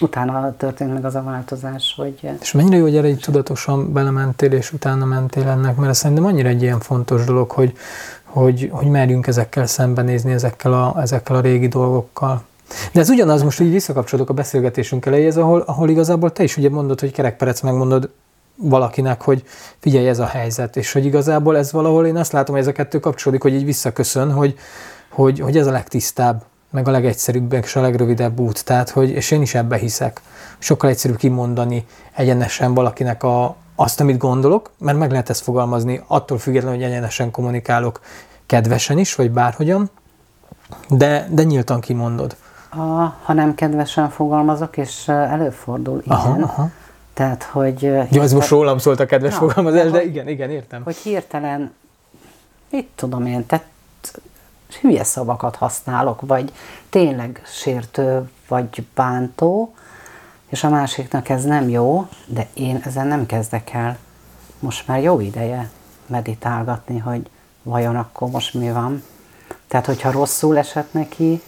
[0.00, 4.52] utána történt meg az a változás, hogy És mennyire jó, hogy erre így tudatosan belementél,
[4.52, 7.76] és utána mentél ennek, mert szerintem annyira egy ilyen fontos dolog, hogy,
[8.24, 12.42] hogy, hogy merjünk ezekkel szembenézni, ezekkel a, ezekkel a régi dolgokkal.
[12.92, 16.70] De ez ugyanaz, most így visszakapcsolódok a beszélgetésünk elejéhez, ahol, ahol igazából te is ugye
[16.70, 18.10] mondod, hogy kerekperec megmondod
[18.56, 19.44] valakinek, hogy
[19.78, 22.72] figyelj ez a helyzet, és hogy igazából ez valahol, én azt látom, hogy ez a
[22.72, 24.54] kettő kapcsolódik, hogy így visszaköszön, hogy,
[25.08, 28.64] hogy, hogy ez a legtisztább, meg a legegyszerűbb, és a legrövidebb út.
[28.64, 30.20] Tehát, hogy, és én is ebbe hiszek.
[30.58, 36.38] Sokkal egyszerűbb kimondani egyenesen valakinek a, azt, amit gondolok, mert meg lehet ezt fogalmazni, attól
[36.38, 38.00] függetlenül, hogy egyenesen kommunikálok,
[38.46, 39.90] kedvesen is, vagy bárhogyan,
[40.88, 42.36] de, de nyíltan kimondod.
[42.76, 46.16] A, ha nem kedvesen fogalmazok, és előfordul, igen.
[46.16, 46.70] Aha, aha.
[47.14, 47.84] Tehát, hogy...
[47.84, 50.82] uh, Jó, ez most rólam szólt a kedves Na, fogalmazás, de igen, igen, értem.
[50.82, 51.72] hogy hirtelen,
[52.70, 53.66] mit tudom én, tehát
[54.80, 56.52] hülye szavakat használok, vagy
[56.90, 59.74] tényleg sértő, vagy bántó,
[60.48, 63.98] és a másiknak ez nem jó, de én ezen nem kezdek el
[64.58, 65.70] most már jó ideje
[66.06, 67.30] meditálgatni, hogy
[67.62, 69.02] vajon akkor most mi van.
[69.68, 71.42] Tehát, hogyha rosszul esett neki,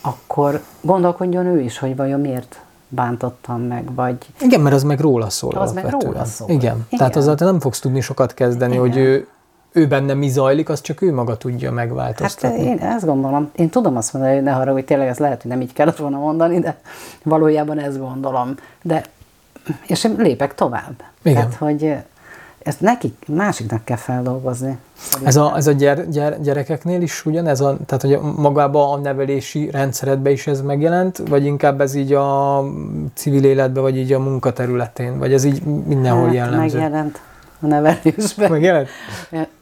[0.00, 5.30] akkor gondolkodjon ő is, hogy vajon miért bántottam meg, vagy Igen, mert az meg róla
[5.30, 6.12] szól Az meg alapvetően.
[6.12, 6.48] róla szól.
[6.50, 6.74] Igen.
[6.86, 6.98] Igen.
[6.98, 8.84] Tehát azzal te nem fogsz tudni sokat kezdeni, Igen.
[8.86, 9.26] hogy ő,
[9.72, 12.58] ő benne mi zajlik, azt csak ő maga tudja Hát megváltoztatni.
[12.62, 15.60] én ezt gondolom, én tudom azt mondani, hogy ne hogy tényleg ez lehet, hogy nem
[15.60, 16.78] így kellett volna mondani, de
[17.22, 18.54] valójában ezt gondolom.
[18.82, 19.02] De,
[19.86, 21.02] és én lépek tovább.
[21.22, 21.34] Igen.
[21.34, 21.96] Tehát, hogy
[22.62, 24.78] ezt nekik, másiknak kell feldolgozni.
[25.24, 29.70] Ez a, ez a gyer, gyer, gyerekeknél is ugyanez, a, tehát hogy magában a nevelési
[29.70, 32.64] rendszeredben is ez megjelent, vagy inkább ez így a
[33.14, 36.78] civil életben, vagy így a munkaterületén, vagy ez így mindenhol hát, jellemző?
[36.78, 37.20] megjelent.
[37.60, 38.50] a nevelésben.
[38.50, 38.88] Megjelent?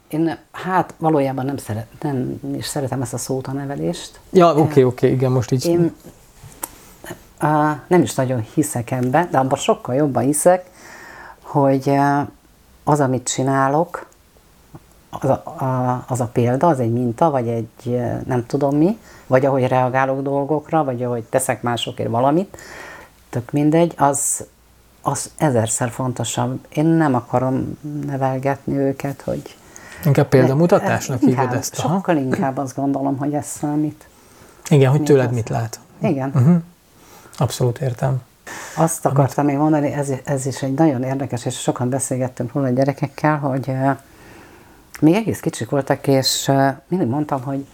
[0.07, 4.19] Én hát valójában nem, szeret, nem is szeretem ezt a szót, a nevelést.
[4.29, 5.65] Ja, oké, okay, oké, okay, igen, most így.
[5.65, 5.95] Én
[7.41, 7.49] uh,
[7.87, 10.65] nem is nagyon hiszek ebben, de abban sokkal jobban hiszek,
[11.41, 11.91] hogy
[12.87, 14.05] az, amit csinálok,
[15.09, 18.97] az a, a, az a példa, az egy minta, vagy egy nem tudom mi,
[19.27, 22.57] vagy ahogy reagálok dolgokra, vagy ahogy teszek másokért valamit,
[23.29, 24.45] tök mindegy, az,
[25.01, 26.65] az ezerszer fontosabb.
[26.69, 29.55] Én nem akarom nevelgetni őket, hogy...
[30.05, 31.75] Inkább példamutatásnak hívod ezt?
[31.75, 32.25] Sokkal aha.
[32.25, 34.07] inkább azt gondolom, hogy ez számít.
[34.69, 35.79] Igen, hogy tőled mit lát.
[36.01, 36.31] Igen.
[36.35, 36.57] Uh-huh.
[37.37, 38.21] Abszolút értem.
[38.75, 42.71] Azt akartam még mondani, ez, ez is egy nagyon érdekes, és sokan beszélgettünk róla a
[42.71, 43.71] gyerekekkel, hogy
[45.01, 46.51] még egész kicsik voltak, és
[46.87, 47.65] mindig mondtam, hogy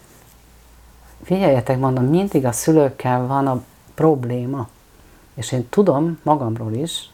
[1.23, 4.67] figyeljetek, mondom, mindig a szülőkkel van a probléma.
[5.33, 7.09] És én tudom magamról is,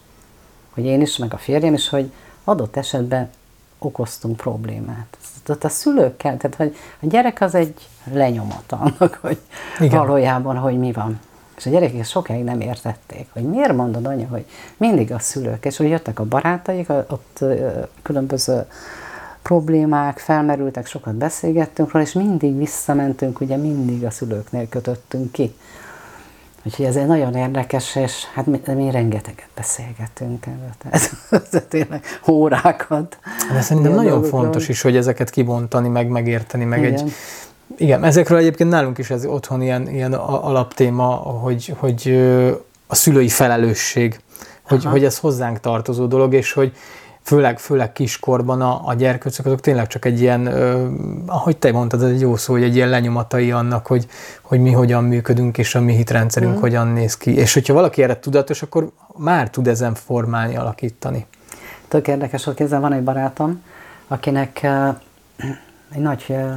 [0.70, 2.12] hogy én is, meg a férjem is, hogy
[2.44, 3.30] adott esetben
[3.78, 5.18] okoztunk problémát.
[5.42, 9.38] Tehát a szülőkkel, tehát hogy a gyerek az egy lenyomata annak, hogy
[9.78, 9.98] Igen.
[9.98, 11.20] valójában, hogy mi van.
[11.60, 14.44] És a gyerekek sokáig nem értették, hogy miért mondod anya, hogy
[14.76, 17.44] mindig a szülők, és hogy jöttek a barátaik, ott
[18.02, 18.66] különböző
[19.42, 25.54] problémák felmerültek, sokat beszélgettünk róla, és mindig visszamentünk, ugye mindig a szülőknél kötöttünk ki.
[26.62, 32.04] Úgyhogy ez egy nagyon érdekes, és hát mi, mi rengeteget beszélgetünk erről, tehát ez tényleg
[32.28, 33.18] órákat.
[33.52, 34.40] De szerintem nagyon dolgokról.
[34.40, 36.92] fontos is, hogy ezeket kibontani, meg megérteni, meg igen.
[36.92, 37.12] egy
[37.76, 42.08] igen, ezekről egyébként nálunk is ez otthon ilyen, ilyen alaptéma, hogy, hogy
[42.86, 44.20] a szülői felelősség,
[44.62, 46.72] hogy, hogy ez hozzánk tartozó dolog, és hogy,
[47.22, 50.88] főleg, főleg kiskorban a, a gyerkőcök azok tényleg csak egy ilyen, ö,
[51.26, 54.06] ahogy te mondtad, ez egy jó szó, hogy egy ilyen lenyomatai annak, hogy,
[54.42, 56.60] hogy mi hogyan működünk, és a mi hitrendszerünk mm.
[56.60, 57.36] hogyan néz ki.
[57.36, 61.26] És hogyha valaki erre tudatos, akkor már tud ezen formálni, alakítani.
[61.88, 63.62] Tök érdekes, hogy ezzel van egy barátom,
[64.08, 64.88] akinek uh,
[65.94, 66.50] egy nagy uh,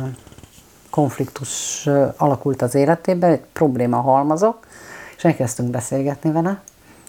[0.93, 1.85] konfliktus
[2.17, 4.67] alakult az életében, egy probléma halmazok,
[5.17, 6.61] és elkezdtünk beszélgetni vele,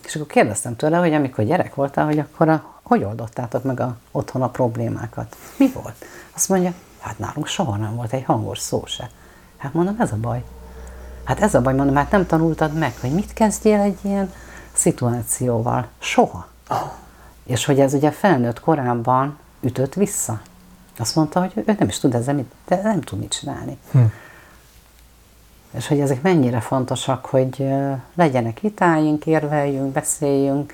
[0.05, 3.97] és akkor kérdeztem tőle, hogy amikor gyerek voltál, hogy akkor a, hogy oldottátok meg a,
[4.11, 5.37] otthon a problémákat?
[5.57, 6.05] Mi volt?
[6.35, 9.11] Azt mondja, hát nálunk soha nem volt egy hangos szó se.
[9.57, 10.45] Hát mondom, ez a baj.
[11.25, 14.33] Hát ez a baj, mondom, hát nem tanultad meg, hogy mit kezdjél egy ilyen
[14.73, 15.87] szituációval.
[15.99, 16.47] Soha.
[16.71, 16.93] Oh.
[17.45, 20.41] És hogy ez ugye felnőtt korában ütött vissza.
[20.99, 23.79] Azt mondta, hogy ő nem is tud ezzel mit, de nem tud mit csinálni.
[23.91, 23.99] Hm.
[25.77, 27.69] És hogy ezek mennyire fontosak, hogy
[28.15, 30.73] legyenek vitáink, érveljünk, beszéljünk.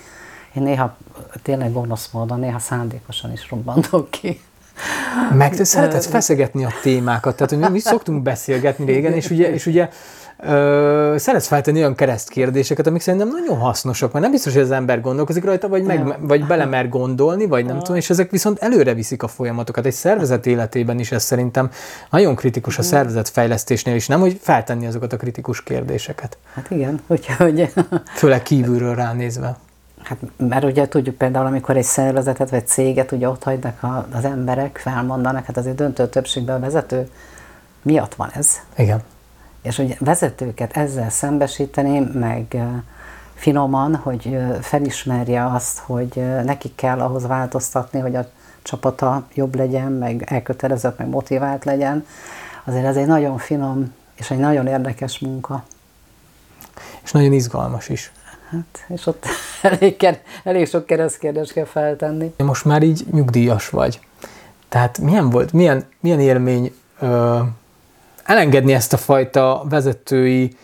[0.53, 0.97] Én néha
[1.43, 4.41] tényleg gonosz módon, néha szándékosan is robbantok ki.
[5.33, 9.53] Meg te szereted feszegetni a témákat, tehát hogy mi, mi szoktunk beszélgetni régen, és ugye,
[9.53, 9.89] és ugye
[10.43, 15.01] ö, szeretsz feltenni olyan keresztkérdéseket, amik szerintem nagyon hasznosak, mert nem biztos, hogy az ember
[15.01, 19.23] gondolkozik rajta, vagy, meg, vagy belemer gondolni, vagy nem tudom, és ezek viszont előre viszik
[19.23, 19.87] a folyamatokat.
[19.87, 21.71] Egy szervezet életében is ez szerintem
[22.11, 26.39] nagyon kritikus a szervezetfejlesztésnél is, nem, hogy feltenni azokat a kritikus kérdéseket.
[26.55, 27.01] Hát igen,
[27.39, 27.71] ugye...
[28.15, 29.57] Főleg kívülről ránézve.
[30.03, 34.25] Hát, mert ugye tudjuk például, amikor egy szervezetet vagy céget ugye ott hagynak a, az
[34.25, 37.09] emberek, felmondanak, hát azért döntő többségben a vezető
[37.83, 38.57] miatt van ez.
[38.77, 39.03] Igen.
[39.63, 42.63] És hogy vezetőket ezzel szembesíteni, meg
[43.35, 48.29] finoman, hogy felismerje azt, hogy nekik kell ahhoz változtatni, hogy a
[48.63, 52.07] csapata jobb legyen, meg elkötelezett, meg motivált legyen,
[52.65, 55.65] azért ez egy nagyon finom és egy nagyon érdekes munka.
[57.03, 58.13] És nagyon izgalmas is.
[58.51, 59.27] Hát, és ott
[59.63, 60.07] elég,
[60.45, 62.35] elég sok keresztkérdést kell feltenni.
[62.37, 64.01] Most már így nyugdíjas vagy.
[64.69, 67.39] Tehát milyen volt, milyen, milyen élmény ö,
[68.31, 70.57] elengedni ezt a fajta vezetői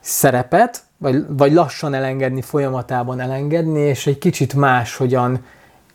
[0.00, 5.44] szerepet, vagy, vagy lassan elengedni, folyamatában elengedni, és egy kicsit máshogyan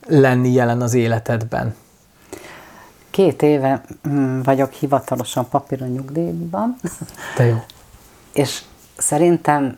[0.07, 1.75] lenni jelen az életedben?
[3.09, 6.75] Két éve mm, vagyok hivatalosan papíron nyugdíjban.
[7.35, 7.63] Te jó.
[8.33, 8.61] És
[8.97, 9.77] szerintem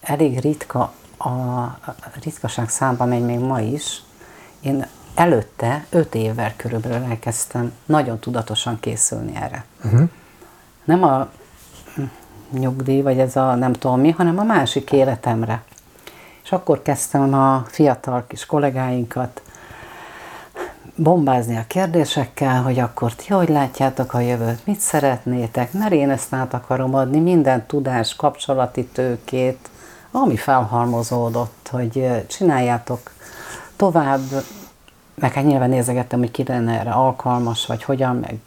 [0.00, 1.78] elég ritka, a
[2.22, 4.02] ritkaság számba megy még ma is.
[4.60, 9.64] Én előtte, öt évvel körülbelül elkezdtem nagyon tudatosan készülni erre.
[9.84, 10.08] Uh-huh
[10.84, 11.28] nem a
[12.50, 15.62] nyugdíj, vagy ez a nem tudom mi, hanem a másik életemre.
[16.44, 19.42] És akkor kezdtem a fiatal kis kollégáinkat
[20.94, 26.32] bombázni a kérdésekkel, hogy akkor ti hogy látjátok a jövőt, mit szeretnétek, mert én ezt
[26.32, 29.70] át akarom adni, minden tudás, kapcsolati tőkét,
[30.10, 33.10] ami felhalmozódott, hogy csináljátok
[33.76, 34.20] tovább,
[35.14, 38.38] meg hát nyilván nézegettem, hogy ki lenne erre alkalmas, vagy hogyan, meg,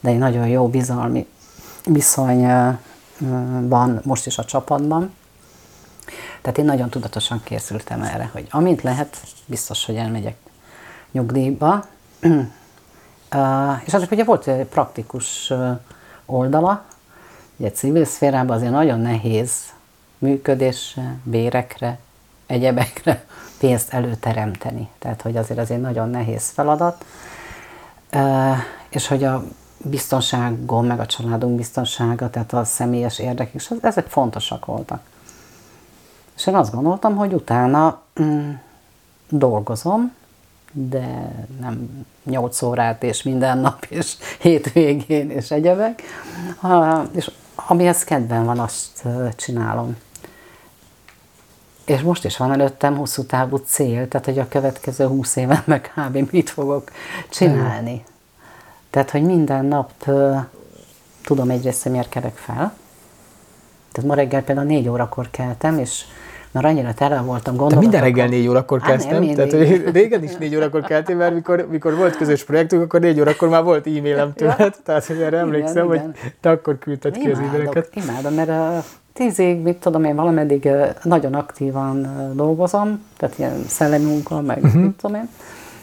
[0.00, 1.26] de egy nagyon jó bizalmi
[1.86, 2.46] viszony
[3.68, 5.14] van most is a csapatban.
[6.42, 10.36] Tehát én nagyon tudatosan készültem erre, hogy amint lehet, biztos, hogy elmegyek
[11.12, 11.84] nyugdíjba.
[13.84, 15.52] És azért ugye volt egy praktikus
[16.26, 16.84] oldala,
[17.56, 19.52] ugye civil szférában azért nagyon nehéz
[20.18, 21.98] működésre, bérekre,
[22.46, 23.24] egyebekre
[23.58, 24.88] pénzt előteremteni.
[24.98, 27.04] Tehát, hogy azért azért nagyon nehéz feladat.
[28.88, 29.44] És hogy a
[29.88, 35.00] biztonságom, meg a családunk biztonsága, tehát a személyes érdek, és ezek fontosak voltak.
[36.36, 38.50] És én azt gondoltam, hogy utána mm,
[39.28, 40.12] dolgozom,
[40.72, 46.02] de nem 8 órát és minden nap, és hétvégén, és egyebek.
[47.12, 49.04] És amihez kedven van, azt
[49.36, 49.96] csinálom.
[51.84, 55.92] És most is van előttem hosszú távú cél, tehát hogy a következő 20 éven meg
[55.96, 56.30] kb.
[56.30, 56.90] mit fogok
[57.28, 58.04] csinálni.
[58.96, 59.90] Tehát, hogy minden nap
[61.24, 62.72] tudom egyrészt, hogy miért kelek fel.
[63.92, 66.04] Tehát ma reggel például négy órakor keltem, és
[66.50, 67.80] mert annyira tele voltam gondolatokkal.
[67.80, 71.66] minden reggel négy órakor kezdtem, nem, tehát hogy régen is négy órakor keltél, mert mikor,
[71.70, 74.72] mikor volt közös projektünk, akkor négy órakor már volt e-mailem tőled, ja.
[74.84, 77.88] tehát hogy erre emlékszem, igen, hogy te akkor küldted ki az e-maileket.
[77.94, 80.68] Imádom, mert a tízig, mit tudom én, valameddig
[81.02, 84.82] nagyon aktívan dolgozom, tehát ilyen szellemi munka, meg uh-huh.
[84.82, 85.28] mit tudom én,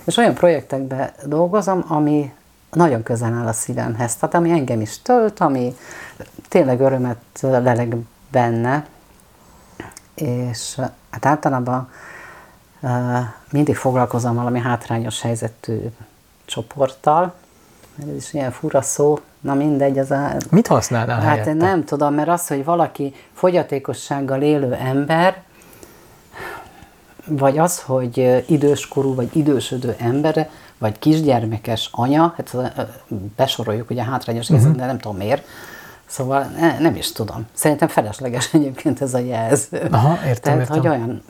[0.03, 2.31] és olyan projektekben dolgozom, ami
[2.75, 5.75] nagyon közel áll a szívemhez, tehát ami engem is tölt, ami
[6.49, 7.95] tényleg örömet leleg
[8.31, 8.85] benne,
[10.15, 11.89] és hát általában
[12.79, 12.91] uh,
[13.51, 15.79] mindig foglalkozom valami hátrányos helyzetű
[16.45, 17.33] csoporttal,
[17.99, 20.31] ez is ilyen fura szó, na mindegy, az a...
[20.49, 21.49] Mit használnál Hát helyette?
[21.49, 25.43] én nem tudom, mert az, hogy valaki fogyatékossággal élő ember,
[27.25, 30.49] vagy az, hogy időskorú, vagy idősödő ember,
[30.83, 32.55] vagy kisgyermekes anya, hát
[33.35, 34.75] besoroljuk ugye hátrányos uh-huh.
[34.75, 35.45] de nem tudom miért,
[36.05, 37.47] Szóval ne, nem is tudom.
[37.53, 39.87] Szerintem felesleges egyébként ez a jelző.
[39.91, 40.77] Aha, értem, Tehát, értem.
[40.77, 41.23] hogy olyan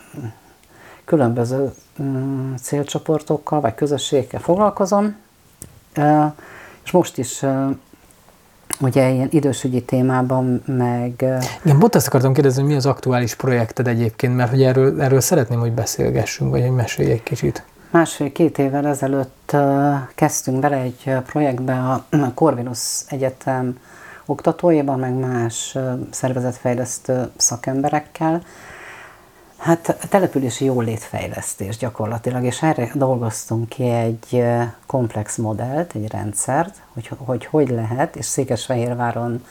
[1.05, 5.15] különböző mm, célcsoportokkal vagy közösségekkel foglalkozom,
[6.83, 7.43] és most is
[8.79, 11.25] ugye ilyen idősügyi témában, meg...
[11.63, 15.21] Igen, pont azt akartam kérdezni, hogy mi az aktuális projekted egyébként, mert hogy erről, erről
[15.21, 17.63] szeretném, hogy beszélgessünk, vagy hogy mesélj egy kicsit.
[17.93, 19.55] Másfél-két évvel ezelőtt
[20.15, 23.79] kezdtünk bele egy projektbe a Corvinus Egyetem
[24.25, 25.77] oktatóiban, meg más
[26.09, 28.43] szervezetfejlesztő szakemberekkel.
[29.57, 34.43] Hát települési jólétfejlesztés gyakorlatilag, és erre dolgoztunk ki egy
[34.85, 39.45] komplex modellt, egy rendszert, hogy hogy, hogy lehet, és Székesfehérváron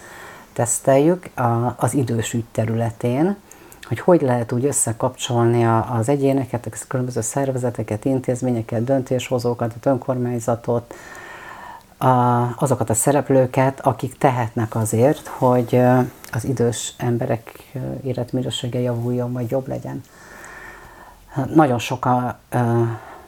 [0.52, 1.30] teszteljük
[1.76, 3.36] az idős ügy területén,
[3.88, 10.94] hogy hogy lehet úgy összekapcsolni az egyéneket, a különböző szervezeteket, intézményeket, döntéshozókat, a önkormányzatot,
[12.56, 15.80] azokat a szereplőket, akik tehetnek azért, hogy
[16.32, 20.02] az idős emberek életminősége javuljon, vagy jobb legyen.
[21.54, 22.34] Nagyon sokan,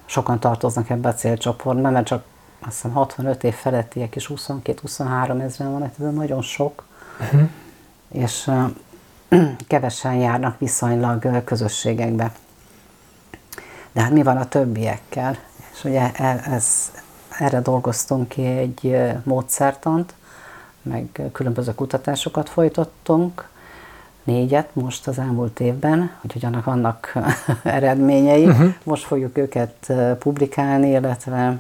[0.05, 2.25] sokan tartoznak ebbe a célcsoportba, mert csak
[2.67, 6.85] azt hiszem 65 év felettiek is 22-23 ezeren van, ez nagyon sok.
[7.21, 7.49] Uh-huh.
[8.09, 8.51] És
[9.69, 12.33] kevesen járnak viszonylag közösségekbe.
[13.93, 15.37] De hát mi van a többiekkel?
[15.73, 16.93] És ugye e, ez,
[17.39, 20.15] erre dolgoztunk ki egy módszertant,
[20.83, 23.49] meg különböző kutatásokat folytattunk,
[24.25, 27.13] négyet most az elmúlt évben, úgyhogy annak vannak
[27.63, 28.47] eredményei.
[28.47, 28.75] Uh-huh.
[28.83, 31.59] Most fogjuk őket publikálni, illetve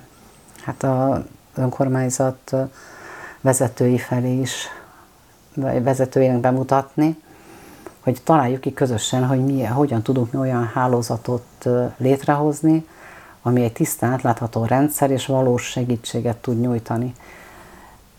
[0.63, 1.25] hát a
[1.55, 2.55] önkormányzat
[3.41, 4.67] vezetői felé is,
[5.55, 7.23] vagy vezetőinek bemutatni,
[8.05, 12.87] hogy találjuk ki közösen, hogy mi, hogyan tudunk mi olyan hálózatot létrehozni,
[13.43, 17.15] ami egy tisztán átlátható rendszer és valós segítséget tud nyújtani.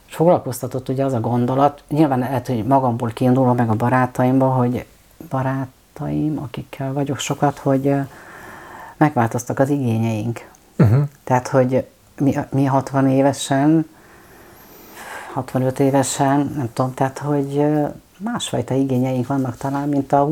[0.08, 4.86] És foglalkoztatott ugye az a gondolat, nyilván lehet, hogy magamból kiindulva, meg a barátaimból, hogy
[5.30, 7.96] barátaim, akikkel vagyok sokat, hogy
[8.98, 10.50] megváltoztak az igényeink.
[10.78, 11.04] Uh-huh.
[11.24, 11.88] Tehát, hogy
[12.20, 13.90] mi, mi 60 évesen,
[15.34, 17.74] 65 évesen, nem tudom, tehát, hogy
[18.18, 20.28] másfajta igényeink vannak talán, mint a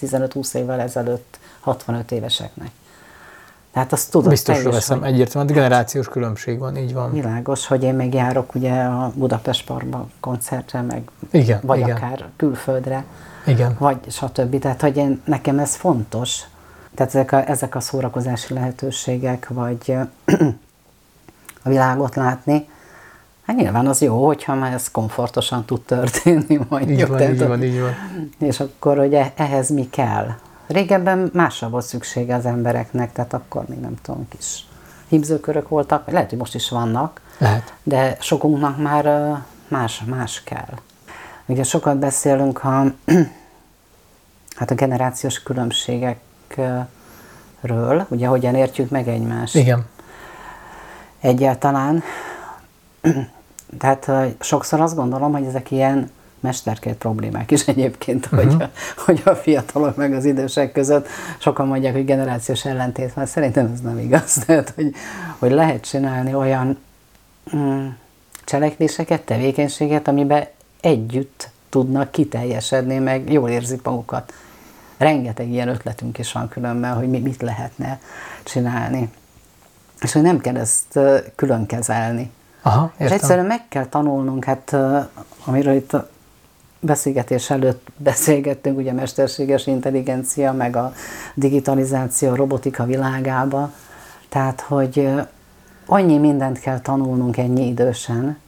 [0.00, 2.70] 15-20 évvel ezelőtt 65 éveseknek.
[3.72, 5.12] Tehát azt tudod Biztosra veszem, hogy...
[5.12, 7.12] egyértelműen, generációs különbség van, így van.
[7.12, 11.96] Világos, hogy én még járok ugye a Budapest Parkba koncertre, meg igen, vagy igen.
[11.96, 13.04] akár külföldre,
[13.46, 13.76] igen.
[13.78, 14.58] vagy stb.
[14.58, 16.40] Tehát, hogy én, nekem ez fontos.
[16.94, 19.92] Tehát ezek a, ezek a szórakozási lehetőségek, vagy
[21.64, 22.68] a világot látni,
[23.48, 26.60] Hát nyilván az jó, hogyha már ez komfortosan tud történni.
[26.68, 27.94] Mondjuk, így van, így van, így van.
[28.38, 30.28] És akkor ugye ehhez mi kell?
[30.66, 34.66] Régebben másra volt szüksége az embereknek, tehát akkor még nem tudom, kis
[35.08, 37.74] hímzőkörök voltak, lehet, hogy most is vannak, lehet.
[37.82, 39.36] de sokunknak már
[39.68, 40.78] más, más kell.
[41.46, 42.84] Ugye sokat beszélünk a,
[44.58, 46.86] hát a generációs különbségekről,
[48.08, 49.54] ugye hogyan értjük meg egymást.
[49.54, 49.86] Igen.
[51.20, 52.02] egyáltalán.
[53.78, 54.10] Tehát
[54.40, 56.10] sokszor azt gondolom, hogy ezek ilyen
[56.40, 58.40] mesterkélt problémák is egyébként, uh-huh.
[58.50, 58.70] hogy, a,
[59.04, 61.08] hogy a fiatalok meg az idősek között
[61.38, 63.26] sokan mondják, hogy generációs ellentét van.
[63.26, 64.32] Szerintem ez nem igaz.
[64.46, 64.94] Tehát, hogy,
[65.38, 66.78] hogy lehet csinálni olyan
[67.56, 67.86] mm,
[68.44, 70.46] cselekvéseket, tevékenységet, amiben
[70.80, 74.32] együtt tudnak kiteljesedni, meg jól érzik magukat.
[74.96, 78.00] Rengeteg ilyen ötletünk is van különben, hogy mi, mit lehetne
[78.42, 79.10] csinálni.
[80.00, 80.98] És hogy nem kell ezt
[81.34, 82.30] külön kezelni.
[82.62, 84.76] Aha, És egyszerűen meg kell tanulnunk, hát
[85.44, 86.08] amiről itt a
[86.80, 90.92] beszélgetés előtt beszélgettünk, ugye mesterséges intelligencia, meg a
[91.34, 93.72] digitalizáció, a robotika világába,
[94.28, 95.10] tehát, hogy
[95.86, 98.38] annyi mindent kell tanulnunk ennyi idősen,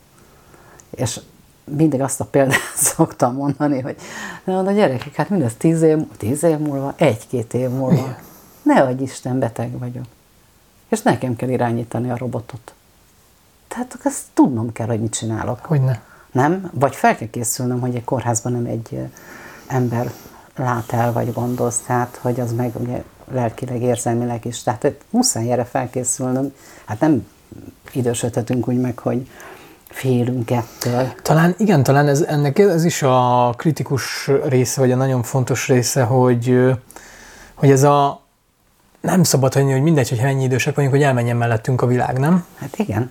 [0.90, 1.20] és
[1.64, 3.96] mindig azt a példát szoktam mondani, hogy
[4.44, 8.16] de a gyerekek, hát mindez tíz év, tíz év múlva, egy-két év múlva.
[8.62, 10.04] Ne adj Isten, beteg vagyok.
[10.88, 12.74] És nekem kell irányítani a robotot.
[13.74, 15.64] Tehát ezt tudnom kell, hogy mit csinálok.
[15.64, 16.02] Hogyne.
[16.32, 16.70] Nem?
[16.72, 18.98] Vagy fel kell készülnöm, hogy egy kórházban nem egy
[19.66, 20.10] ember
[20.56, 23.02] lát el, vagy gondolsz, tehát, hogy az meg ugye
[23.32, 24.62] lelkileg, érzelmileg is.
[24.62, 26.54] Tehát muszáj erre felkészülnöm.
[26.84, 27.26] Hát nem
[27.92, 29.28] idősödhetünk úgy meg, hogy
[29.88, 31.12] félünk ettől.
[31.22, 36.02] Talán, igen, talán ez, ennek ez is a kritikus része, vagy a nagyon fontos része,
[36.02, 36.74] hogy,
[37.54, 38.22] hogy ez a
[39.00, 42.44] nem szabad hagyni, hogy mindegy, hogy ennyi idősek vagyunk, hogy elmenjen mellettünk a világ, nem?
[42.58, 43.10] Hát igen.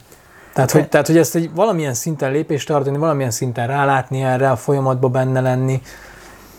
[0.60, 4.56] Tehát, hogy, tehát, hogy ezt egy valamilyen szinten lépést tartani, valamilyen szinten rálátni erre, a
[4.56, 5.82] folyamatba benne lenni.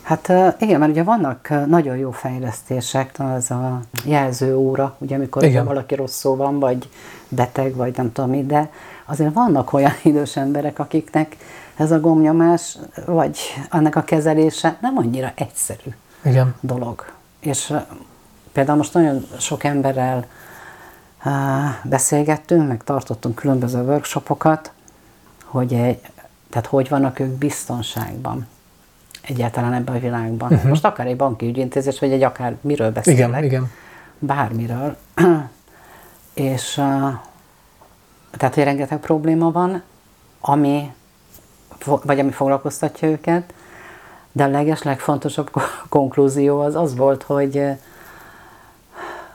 [0.02, 5.64] Hát igen, mert ugye vannak nagyon jó fejlesztések, az a jelző óra, ugye amikor igen.
[5.64, 6.88] valaki rosszul van, vagy
[7.28, 8.70] beteg, vagy nem tudom mi, de
[9.06, 11.36] azért vannak olyan idős emberek, akiknek
[11.76, 13.38] ez a gomnyomás, vagy
[13.70, 15.90] annak a kezelése nem annyira egyszerű
[16.24, 16.54] Igen.
[16.60, 17.04] dolog.
[17.40, 17.72] És
[18.52, 20.24] például most nagyon sok emberrel
[21.82, 24.72] beszélgettünk, meg tartottunk különböző workshopokat,
[25.44, 26.00] hogy egy,
[26.50, 28.46] tehát hogy vannak ők biztonságban
[29.22, 30.52] egyáltalán ebben a világban.
[30.52, 30.68] Uh-huh.
[30.68, 33.28] Most akár egy banki ügyintézés, vagy egy akár miről beszélek.
[33.28, 33.70] Igen, igen.
[34.18, 34.96] Bármiről.
[36.34, 36.72] És
[38.30, 39.82] tehát, hogy rengeteg probléma van,
[40.40, 40.92] ami,
[41.84, 43.52] vagy ami foglalkoztatja őket,
[44.32, 45.50] de a leges, legfontosabb
[45.88, 47.66] konklúzió az az volt, hogy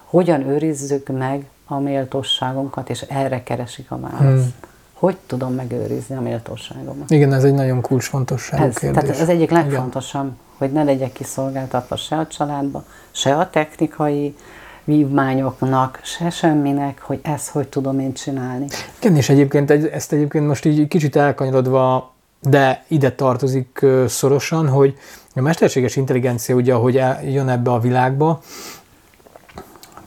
[0.06, 4.44] hogyan őrizzük meg a méltóságunkat, és erre keresik a választ.
[4.44, 4.54] Hmm.
[4.94, 7.12] Hogy tudom megőrizni a méltóságomat?
[7.12, 9.04] Igen, ez egy nagyon kulcsfontosságú ez, kérdés.
[9.04, 10.38] Tehát ez egyik legfontosabb, Igen.
[10.58, 14.36] hogy ne legyek kiszolgáltatva se a családba, se a technikai
[14.84, 18.66] vívmányoknak, se semminek, hogy ezt hogy tudom én csinálni.
[19.00, 24.98] Igen, és egyébként ezt egyébként most így kicsit elkanyarodva, de ide tartozik szorosan, hogy
[25.36, 26.94] a mesterséges intelligencia ugye, ahogy
[27.24, 28.42] jön ebbe a világba,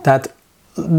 [0.00, 0.34] tehát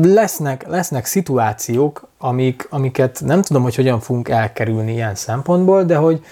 [0.01, 6.23] lesznek, lesznek szituációk, amik, amiket nem tudom, hogy hogyan fogunk elkerülni ilyen szempontból, de hogy,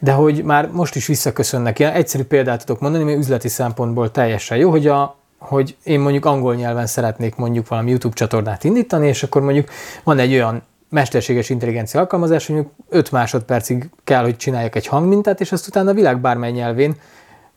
[0.00, 1.78] de hogy már most is visszaköszönnek.
[1.78, 6.24] Ilyen egyszerű példát tudok mondani, mert üzleti szempontból teljesen jó, hogy a, hogy én mondjuk
[6.24, 9.68] angol nyelven szeretnék mondjuk valami YouTube csatornát indítani, és akkor mondjuk
[10.04, 15.52] van egy olyan mesterséges intelligencia alkalmazás, mondjuk 5 másodpercig kell, hogy csináljak egy hangmintát, és
[15.52, 16.96] azt utána a világ bármely nyelvén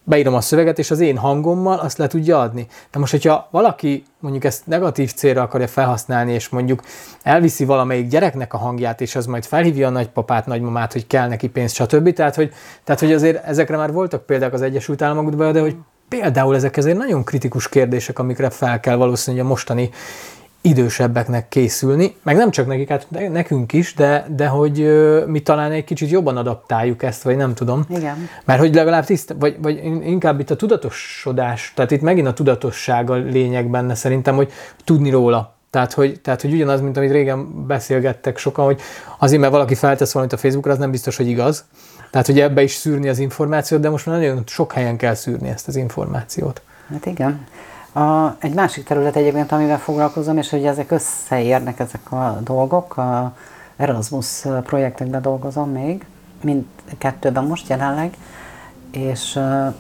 [0.04, 2.68] beírom a szöveget, és az én hangommal azt le tudja adni.
[2.92, 6.82] De most, hogyha valaki mondjuk ezt negatív célra akarja felhasználni, és mondjuk
[7.24, 11.48] elviszi valamelyik gyereknek a hangját, és az majd felhívja a nagypapát, nagymamát, hogy kell neki
[11.48, 12.14] pénz, stb.
[12.14, 15.76] Tehát, hogy, tehát, hogy azért ezekre már voltak példák az Egyesült Államokban, de hogy
[16.10, 19.90] például ezek azért nagyon kritikus kérdések, amikre fel kell valószínűleg a mostani
[20.62, 24.92] idősebbeknek készülni, meg nem csak nekik, hát nekünk is, de, de hogy
[25.28, 27.86] mi talán egy kicsit jobban adaptáljuk ezt, vagy nem tudom.
[27.90, 28.30] Igen.
[28.46, 33.10] Mert hogy legalább tiszt, vagy, vagy inkább itt a tudatosodás, tehát itt megint a tudatosság
[33.10, 34.52] a lényeg benne szerintem, hogy
[34.84, 35.56] tudni róla.
[35.70, 38.82] Tehát hogy, tehát, hogy ugyanaz, mint amit régen beszélgettek sokan, hogy
[39.18, 41.66] azért, mert valaki feltesz valamit a Facebookra, az nem biztos, hogy igaz.
[42.12, 45.50] Tehát, hogy ebbe is szűrni az információt, de most már nagyon sok helyen kell szűrni
[45.50, 46.62] ezt az információt.
[46.90, 47.46] Hát igen.
[47.94, 53.36] A, egy másik terület egyébként, amivel foglalkozom, és hogy ezek összeérnek ezek a dolgok, a
[53.76, 56.06] Erasmus projektekben dolgozom még,
[56.42, 56.66] mind
[56.98, 58.18] kettőben most jelenleg,
[58.92, 59.74] és uh,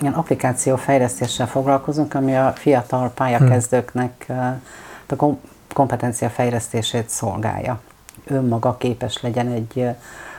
[0.00, 5.36] ilyen applikáció fejlesztéssel foglalkozunk, ami a fiatal pályakezdőknek uh, a
[5.74, 7.80] kompetencia fejlesztését szolgálja.
[8.26, 9.88] Önmaga képes legyen egy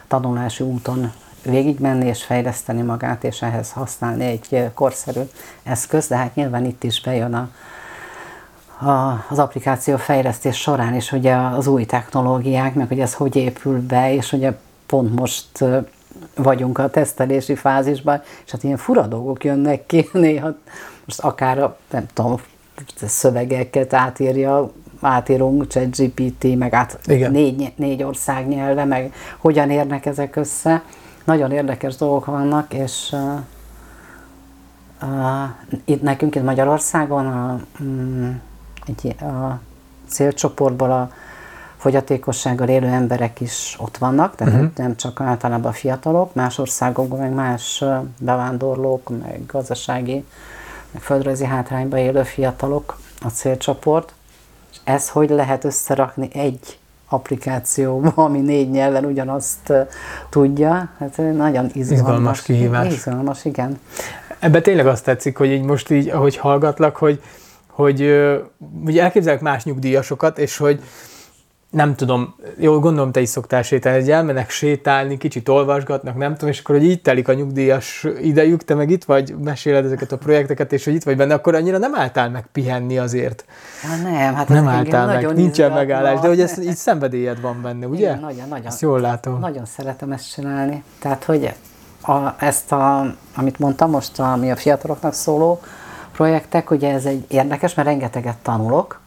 [0.08, 1.12] tanulási úton
[1.46, 5.22] végigmenni és fejleszteni magát, és ehhez használni egy korszerű
[5.64, 7.50] eszköz, de hát nyilván itt is bejön a,
[8.90, 13.82] a, az applikáció fejlesztés során is ugye az új technológiák, meg hogy ez hogy épül
[13.82, 15.66] be, és ugye pont most
[16.36, 20.56] vagyunk a tesztelési fázisban, és hát ilyen fura dolgok jönnek ki néha,
[21.06, 22.36] most akár a, nem tudom,
[22.96, 24.72] szövegeket átírja
[25.02, 30.84] átírunk ChatGPT, meg át négy, négy ország nyelve, meg hogyan érnek ezek össze.
[31.26, 33.40] Nagyon érdekes dolgok vannak, és uh,
[35.02, 35.50] uh,
[35.86, 38.42] itt nekünk itt Magyarországon a, um,
[38.86, 39.60] egy, a
[40.08, 41.12] célcsoportból a
[41.78, 44.70] fogyatékossággal élő emberek is ott vannak, tehát uh-huh.
[44.76, 47.84] nem csak általában a fiatalok, más országokban, meg más
[48.18, 50.26] bevándorlók, meg gazdasági,
[50.92, 54.14] meg földrajzi hátrányban élő fiatalok a célcsoport.
[54.72, 56.80] És ez hogy lehet összerakni egy
[57.16, 59.74] applikációba, ami négy nyelven ugyanazt
[60.30, 60.90] tudja?
[61.00, 61.90] Hát nagyon izgalmas.
[61.92, 62.94] Izgalmas kihívás.
[62.94, 63.80] Izgalmas, igen.
[64.40, 67.22] Ebben tényleg azt tetszik, hogy így most így, ahogy hallgatlak, hogy,
[67.68, 68.02] hogy
[68.86, 70.82] ugye elképzelek más nyugdíjasokat, és hogy
[71.76, 76.50] nem tudom, jó, gondolom te is szoktál sétálni, hogy elmennek sétálni, kicsit olvasgatnak, nem tudom,
[76.50, 80.18] és akkor, hogy így telik a nyugdíjas idejük, te meg itt vagy, meséled ezeket a
[80.18, 83.46] projekteket, és hogy itt vagy benne, akkor annyira nem álltál meg pihenni azért.
[83.82, 85.76] Hát nem, hát Nem álltál meg, nagyon nincsen izgatna.
[85.76, 88.00] megállás, de hogy ez így szenvedélyed van benne, ugye?
[88.00, 88.66] Igen, nagyon, nagyon.
[88.66, 89.40] Ezt jól látom.
[89.40, 90.84] Nagyon szeretem ezt csinálni.
[91.00, 91.54] Tehát, hogy
[92.02, 95.62] a, ezt, a, amit mondtam most, ami a fiataloknak szóló
[96.12, 99.04] projektek, ugye ez egy érdekes, mert rengeteget tanulok,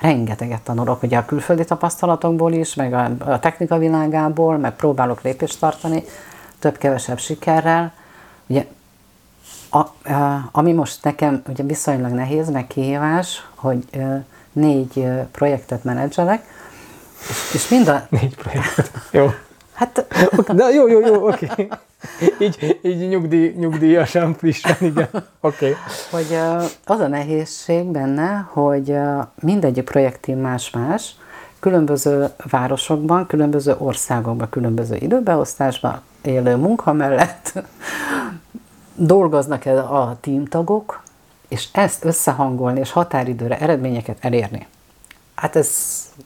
[0.00, 5.58] rengeteget tanulok, ugye a külföldi tapasztalatokból is, meg a, a technika világából, meg próbálok lépést
[5.58, 6.04] tartani,
[6.58, 7.92] több-kevesebb sikerrel.
[8.46, 8.66] Ugye,
[9.70, 9.78] a,
[10.12, 13.84] a, ami most nekem ugye viszonylag nehéz, meg kihívás, hogy
[14.52, 16.44] négy projektet menedzselek,
[17.28, 18.90] és, és mind a, Négy projekt.
[19.10, 19.30] Jó.
[19.76, 20.06] Hát
[20.54, 21.46] De jó, jó, jó, oké.
[21.50, 21.68] Okay.
[22.46, 25.08] Így, így nyugdíj, nyugdíjasan frissen, igen.
[25.12, 25.24] Oké.
[25.40, 25.74] Okay.
[26.10, 26.38] hogy
[26.84, 28.96] az a nehézség benne, hogy
[29.40, 31.14] mindegyik projektím más-más,
[31.60, 37.52] különböző városokban, különböző országokban, különböző időbeosztásban élő munka mellett
[38.94, 41.02] dolgoznak el a tímtagok,
[41.48, 44.66] és ezt összehangolni és határidőre eredményeket elérni.
[45.36, 45.70] Hát ez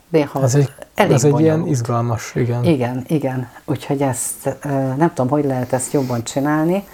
[0.08, 1.70] néha Ez egy, elég ez egy ilyen bonyolult.
[1.70, 2.64] izgalmas, igen.
[2.64, 3.48] Igen, igen.
[3.64, 4.56] Úgyhogy ezt
[4.96, 6.84] nem tudom, hogy lehet ezt jobban csinálni,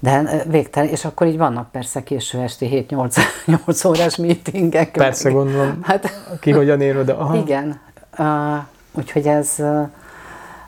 [0.00, 4.90] de végtelen, és akkor így vannak persze késő esti 7-8 órás meetingek.
[4.90, 7.18] Persze, meg- gondolom, Hát ki hogyan ér oda.
[7.18, 7.36] Aha.
[7.36, 7.80] igen.
[8.18, 8.56] Uh,
[8.92, 9.54] úgyhogy ez,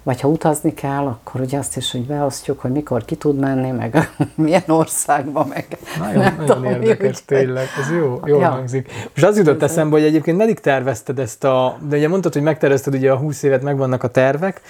[0.03, 3.71] vagy ha utazni kell, akkor ugye azt is, hogy beosztjuk, hogy mikor ki tud menni,
[3.71, 5.67] meg milyen országba, meg
[5.99, 8.49] Nagyon, nem nagyon tudom, érdekes, úgyhogy- tényleg, ez jó, jól Ja.
[8.49, 8.91] hangzik.
[9.15, 12.95] Most az jutott eszembe, hogy egyébként meddig tervezted ezt a, de ugye mondtad, hogy megtervezted
[12.95, 14.61] ugye a 20 évet, megvannak a tervek,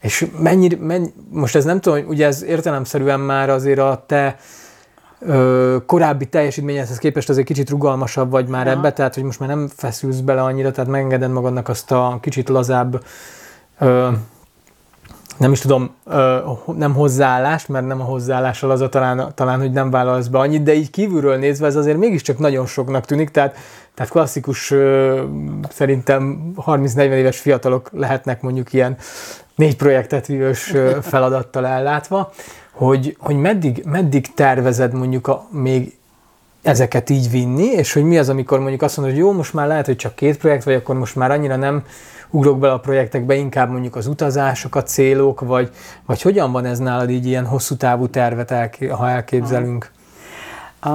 [0.00, 4.36] és mennyi, mennyi most ez nem tudom, ugye ez értelemszerűen már azért a te
[5.20, 8.72] ö, korábbi teljesítményedhez képest azért kicsit rugalmasabb vagy már Ja.
[8.72, 12.48] ebbe, tehát hogy most már nem feszülsz bele annyira, tehát megengeded magadnak azt a kicsit
[12.48, 13.02] lazább
[13.78, 14.08] ö,
[15.38, 15.90] nem is tudom,
[16.76, 20.62] nem hozzáállást, mert nem a hozzáállással az a talán, talán, hogy nem vállalsz be annyit,
[20.62, 23.56] de így kívülről nézve ez azért mégiscsak nagyon soknak tűnik, tehát,
[23.94, 24.74] tehát klasszikus
[25.68, 28.96] szerintem 30-40 éves fiatalok lehetnek mondjuk ilyen
[29.54, 32.32] négy projektet vívős feladattal ellátva,
[32.72, 35.96] hogy, hogy meddig, meddig tervezed mondjuk a, még
[36.62, 39.66] ezeket így vinni, és hogy mi az, amikor mondjuk azt mondod, hogy jó, most már
[39.66, 41.84] lehet, hogy csak két projekt, vagy akkor most már annyira nem
[42.30, 45.70] ugrok bele a projektekbe, inkább mondjuk az utazások, a célok, vagy,
[46.06, 49.90] vagy hogyan van ez nálad így ilyen hosszú távú tervet, elké- ha elképzelünk?
[50.80, 50.88] A,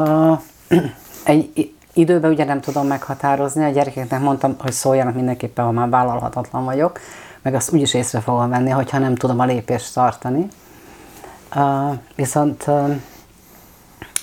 [1.24, 6.66] egy időben ugye nem tudom meghatározni, a gyerekeknek mondtam, hogy szóljanak mindenképpen, ha már vállalhatatlan
[6.66, 7.00] vagyok,
[7.42, 10.48] meg azt úgyis észre fogom venni, hogyha nem tudom a lépést tartani.
[11.56, 12.96] Uh, viszont uh,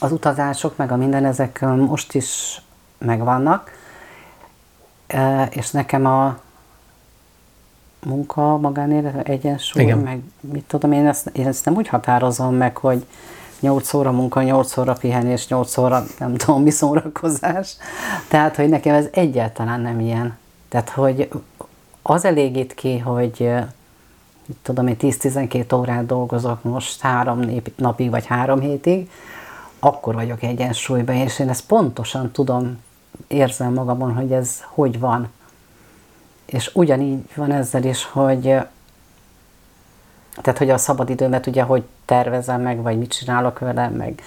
[0.01, 2.61] az utazások, meg a minden, ezek uh, most is
[2.99, 3.71] megvannak,
[5.15, 6.39] uh, és nekem a
[8.07, 9.99] munka, magánélet, egyensúly, Igen.
[9.99, 13.07] meg mit tudom, én ezt, én ezt nem úgy határozom meg, hogy
[13.61, 17.77] 8 óra munka, 8 óra pihenés, 8 óra nem tudom mi szórakozás.
[18.29, 20.39] Tehát, hogy nekem ez egyáltalán nem ilyen.
[20.69, 21.29] Tehát, hogy
[22.03, 23.53] az elégít ki, hogy
[24.47, 27.41] mit tudom én 10-12 órát dolgozok most három
[27.77, 29.11] napig vagy három hétig,
[29.79, 32.79] akkor vagyok egyensúlyban, és én ezt pontosan tudom,
[33.27, 35.29] érzem magamon, hogy ez hogy van.
[36.53, 38.67] És ugyanígy van ezzel is, hogy eh,
[40.43, 44.23] tehát, hogy a szabadidőmet ugye, hogy tervezem meg, vagy mit csinálok vele, meg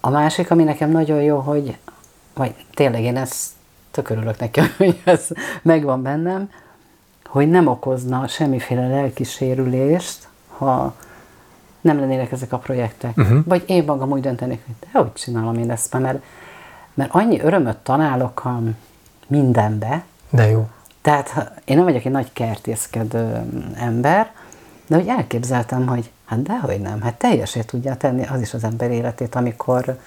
[0.00, 1.76] a másik, ami nekem nagyon jó, hogy,
[2.34, 3.50] vagy tényleg én ezt
[3.90, 5.26] tök örülök neki, hogy ez
[5.62, 6.50] megvan bennem,
[7.26, 10.94] hogy nem okozna semmiféle lelkisérülést, ha
[11.80, 13.16] nem lennének ezek a projektek.
[13.16, 13.38] Uh-huh.
[13.44, 16.22] Vagy én magam úgy döntenék, hogy de hogy csinálom én ezt, mert,
[16.94, 18.60] mert annyi örömöt találok a
[19.26, 20.68] mindenbe, De jó.
[21.02, 23.42] Tehát ha- én nem vagyok egy nagy kertészkedő
[23.74, 24.30] ember,
[24.86, 28.90] de hogy elképzeltem, hogy hát dehogy nem, hát teljesé tudja tenni az is az ember
[28.90, 29.98] életét, amikor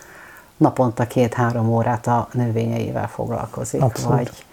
[0.58, 4.18] naponta két-három órát a növényeivel foglalkozik, Abszolút.
[4.18, 4.46] vagy,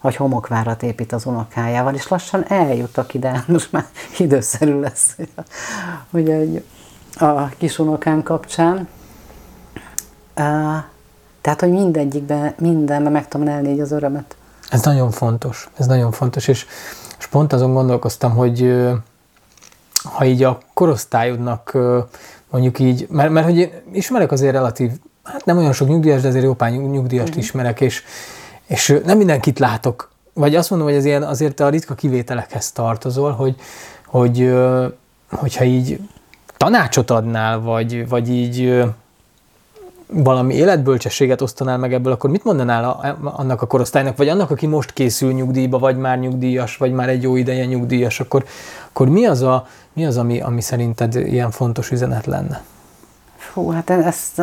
[0.00, 3.86] vagy homokvárat épít az unokájával, és lassan eljutok ide, most már
[4.18, 5.16] időszerű lesz,
[6.10, 6.60] ugye
[7.18, 8.88] a kisunokán kapcsán.
[10.36, 10.76] Uh,
[11.40, 14.36] tehát, hogy mindegyikben, mindenben meg tudom elni az örömet.
[14.74, 16.66] Ez nagyon fontos, ez nagyon fontos, és,
[17.18, 18.74] és pont azon gondolkoztam, hogy
[20.02, 21.78] ha így a korosztályodnak
[22.50, 24.90] mondjuk így, mert, mert hogy én ismerek azért relatív,
[25.24, 27.44] hát nem olyan sok nyugdíjas, de azért jó pár nyug- nyugdíjast uh-huh.
[27.44, 28.02] ismerek, és,
[28.66, 33.32] és nem mindenkit látok, vagy azt mondom, hogy ez ilyen azért a ritka kivételekhez tartozol,
[33.32, 33.56] hogy,
[34.06, 34.54] hogy
[35.30, 36.00] hogyha így
[36.56, 38.84] tanácsot adnál, vagy, vagy így
[40.14, 44.66] valami életbölcsességet osztanál meg ebből, akkor mit mondanál a, annak a korosztálynak, vagy annak, aki
[44.66, 48.44] most készül nyugdíjba, vagy már nyugdíjas, vagy már egy jó ideje nyugdíjas, akkor,
[48.88, 52.62] akkor mi az, a, mi az ami, ami szerinted ilyen fontos üzenet lenne?
[53.36, 54.38] Fú, hát ezt,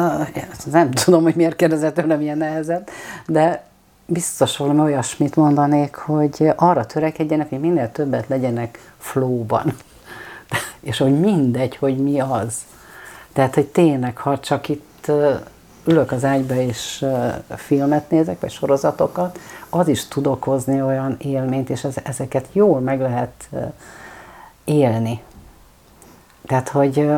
[0.52, 2.92] ezt nem tudom, hogy miért kérdezett tőlem ilyen nehezet,
[3.28, 3.64] de
[4.06, 9.74] biztos valami olyasmit mondanék, hogy arra törekedjenek, hogy minél többet legyenek flowban.
[10.80, 12.54] És hogy mindegy, hogy mi az.
[13.34, 15.12] Tehát, hogy tényleg, ha csak itt
[15.86, 17.06] ülök az ágyba és
[17.56, 23.50] filmet nézek, vagy sorozatokat, az is tud okozni olyan élményt, és ezeket jól meg lehet
[24.64, 25.22] élni.
[26.46, 27.12] Tehát, hogy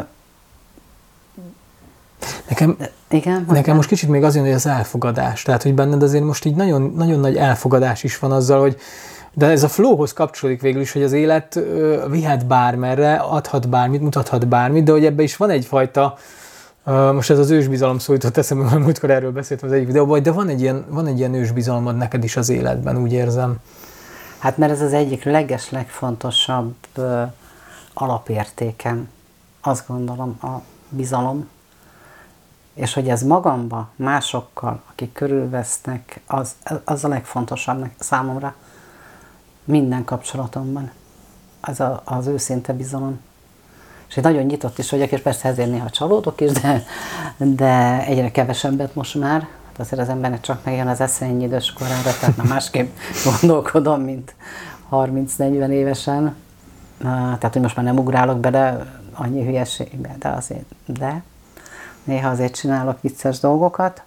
[2.49, 2.77] Nekem,
[3.09, 5.41] igen, nekem most kicsit még az jön, hogy az elfogadás.
[5.41, 8.77] Tehát, hogy benned azért most így nagyon, nagyon nagy elfogadás is van azzal, hogy
[9.33, 14.01] de ez a flowhoz kapcsolódik végül is, hogy az élet ö, vihet bármerre, adhat bármit,
[14.01, 16.17] mutathat bármit, de hogy ebbe is van egyfajta,
[16.91, 20.31] most ez az ősbizalom szó jutott eszembe, mert múltkor erről beszéltem az egyik videóban, de
[20.31, 23.59] van egy, ilyen, van egy ilyen ősbizalmad neked is az életben, úgy érzem.
[24.39, 27.23] Hát mert ez az egyik leges, legfontosabb ö,
[27.93, 29.09] alapértékem,
[29.61, 31.49] azt gondolom, a bizalom.
[32.73, 38.55] És hogy ez magamba, másokkal, akik körülvesznek, az, az a legfontosabb számomra
[39.63, 40.91] minden kapcsolatomban.
[41.61, 43.19] Az a, az őszinte bizalom.
[44.15, 46.83] És nagyon nyitott is vagyok, és persze ezért néha csalódok is, de,
[47.37, 49.47] de egyre kevesebbet most már.
[49.67, 52.97] Hát azért az embernek csak megjön az esze ennyi idős korára, tehát már másképp
[53.39, 54.35] gondolkodom, mint
[54.91, 56.35] 30-40 évesen.
[56.99, 61.23] Tehát, hogy most már nem ugrálok bele annyi hülyeségbe, de azért, de
[62.03, 64.03] néha azért csinálok vicces dolgokat,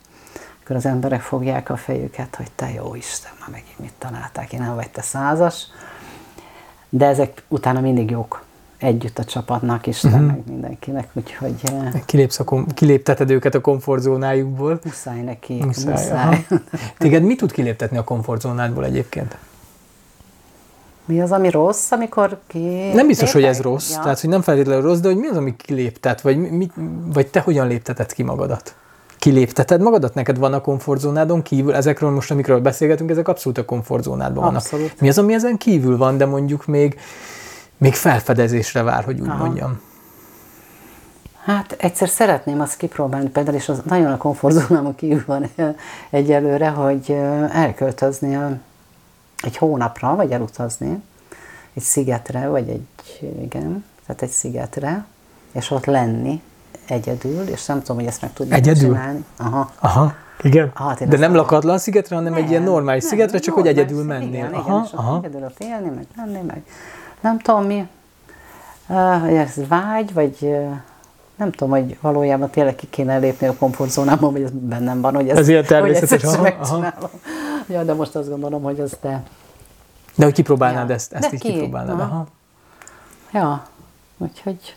[0.63, 4.61] akkor az emberek fogják a fejüket, hogy te jó Isten, már megint mit találták, én
[4.61, 5.67] nem vagy te százas.
[6.89, 8.45] De ezek utána mindig jók
[8.79, 10.21] együtt a csapatnak is, uh-huh.
[10.21, 11.55] meg mindenkinek, úgyhogy...
[12.05, 14.79] Kilépsz a kom- kilépteted őket a komfortzónájukból.
[14.85, 15.93] Muszáj neki, muszáj.
[15.93, 16.47] muszáj.
[16.99, 19.37] Téged mi tud kiléptetni a komfortzónádból egyébként?
[21.05, 22.91] Mi az, ami rossz, amikor ki...
[22.95, 24.01] Nem biztos, hogy ez rossz, ja.
[24.03, 26.71] tehát hogy nem feltétlenül rossz, de hogy mi az, ami kiléptet, vagy, mi,
[27.13, 28.75] vagy te hogyan lépteted ki magadat?
[29.19, 30.15] Kilépteted magadat?
[30.15, 31.75] Neked van a komfortzónádon kívül?
[31.75, 34.61] Ezekről most, amikről beszélgetünk, ezek abszolút a komfortzónádban vannak.
[34.61, 35.01] Abszolút.
[35.01, 36.99] Mi az, ami ezen kívül van, de mondjuk még,
[37.77, 39.45] még felfedezésre vár, hogy úgy Aha.
[39.45, 39.81] mondjam?
[41.45, 45.51] Hát egyszer szeretném azt kipróbálni, például, és az nagyon a komfortzónámon kívül van
[46.11, 47.11] egyelőre, hogy
[47.53, 48.39] elköltözni
[49.43, 51.03] egy hónapra, vagy elutazni
[51.75, 55.05] egy szigetre, vagy egy, igen, tehát egy szigetre,
[55.53, 56.43] és ott lenni
[56.89, 58.83] egyedül, és nem tudom, hogy ezt meg tudják egyedül?
[58.83, 59.25] csinálni.
[59.37, 59.73] Aha.
[59.79, 60.15] Aha.
[60.43, 60.71] Igen?
[60.75, 64.05] Hát De nem lakatlan szigetre, hanem nem, egy ilyen normális nem, szigetre, csak hogy egyedül
[64.05, 64.29] mennél.
[64.29, 65.19] Igen, aha, igen, aha.
[65.23, 66.63] egyedül ott élni, meg lenni, meg
[67.27, 67.89] nem tudom mi,
[69.29, 70.57] ez vágy, vagy
[71.37, 75.29] nem tudom, hogy valójában tényleg ki kéne lépni a komfortzónából, vagy ez bennem van, hogy
[75.29, 77.11] ez, ez ilyen természetes, hogy ezt megcsinálom.
[77.69, 79.23] Ja, de most azt gondolom, hogy az te...
[80.15, 80.95] De hogy kipróbálnád ja.
[80.95, 81.53] ezt, ezt de is ki?
[81.53, 82.03] kipróbálnád, aha.
[82.03, 82.27] aha.
[83.33, 83.67] Ja,
[84.17, 84.77] úgyhogy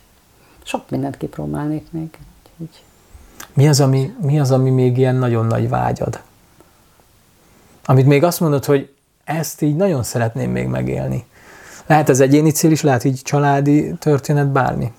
[0.63, 2.17] sok mindent kipróbálnék még.
[2.57, 2.83] Úgyhogy...
[3.53, 6.21] Mi az, ami, mi az, ami még ilyen nagyon nagy vágyad?
[7.85, 8.93] Amit még azt mondod, hogy
[9.23, 11.27] ezt így nagyon szeretném még megélni.
[11.89, 14.91] Lehet ez egyéni cél is, lehet így családi történet, bármi.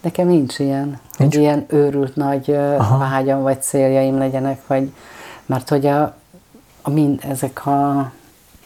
[0.00, 1.34] Nekem nincs ilyen, nincs?
[1.34, 2.98] hogy ilyen őrült nagy Aha.
[2.98, 4.92] vágyam vagy céljaim legyenek, vagy
[5.46, 6.14] mert hogy a,
[6.82, 8.12] a mind, ezek a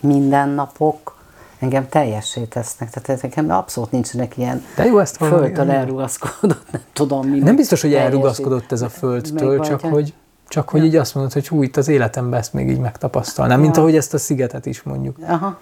[0.01, 1.16] mindennapok
[1.59, 2.91] engem teljessé tesznek.
[2.91, 7.39] Tehát nekem abszolút nincsenek ilyen De jó, ezt földtől elrugaszkodott, nem tudom mi.
[7.39, 10.14] Nem biztos, hogy elrugaszkodott ez a földtől, csak hogy,
[10.49, 10.87] csak hogy ja.
[10.87, 13.64] így azt mondod, hogy hú, itt az életemben ezt még így megtapasztalnám, ja.
[13.64, 15.16] mint ahogy ezt a szigetet is mondjuk.
[15.27, 15.59] Aha.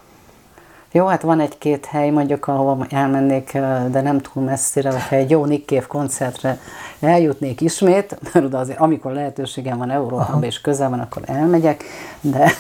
[0.93, 3.53] Jó, hát van egy-két hely, mondjuk, ahova elmennék,
[3.91, 6.59] de nem túl messzire, hogyha egy jó Nick Cave koncertre
[7.01, 11.85] eljutnék ismét, mert oda azért, amikor lehetőségem van Európában és közel van, akkor elmegyek,
[12.21, 12.51] de...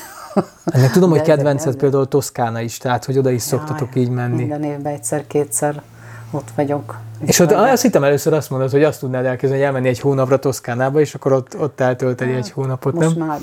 [0.64, 4.36] Ennek tudom, hogy kedvenced például Toszkána is, tehát hogy oda is szoktatok Jaj, így menni.
[4.36, 5.82] Minden évben egyszer-kétszer
[6.30, 6.98] ott vagyok.
[7.20, 10.38] És ott azt hittem először azt mondod, hogy azt tudnád elkezdeni, hogy elmenni egy hónapra
[10.38, 13.26] Toszkánába, és akkor ott, ott eltölteni egy hónapot, Most nem?
[13.26, 13.38] már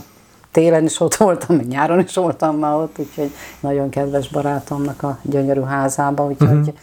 [0.51, 5.17] télen is ott voltam, meg nyáron is voltam már ott, úgyhogy nagyon kedves barátomnak a
[5.21, 6.73] gyönyörű házába, úgyhogy uh-huh.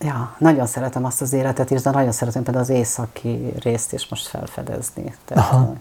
[0.00, 4.08] ja, nagyon szeretem azt az életet is, de nagyon szeretem például az északi részt is
[4.08, 5.14] most felfedezni.
[5.24, 5.72] Tehát, Aha.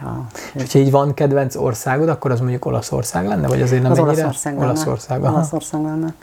[0.00, 3.90] Ja, És hogyha így van kedvenc országod, akkor az mondjuk Olaszország lenne, vagy azért nem
[3.90, 4.12] az ennyire?
[4.12, 4.66] Olaszország lenne.
[4.66, 5.34] Olaszország, aha.
[5.34, 6.14] Olaszország lenne.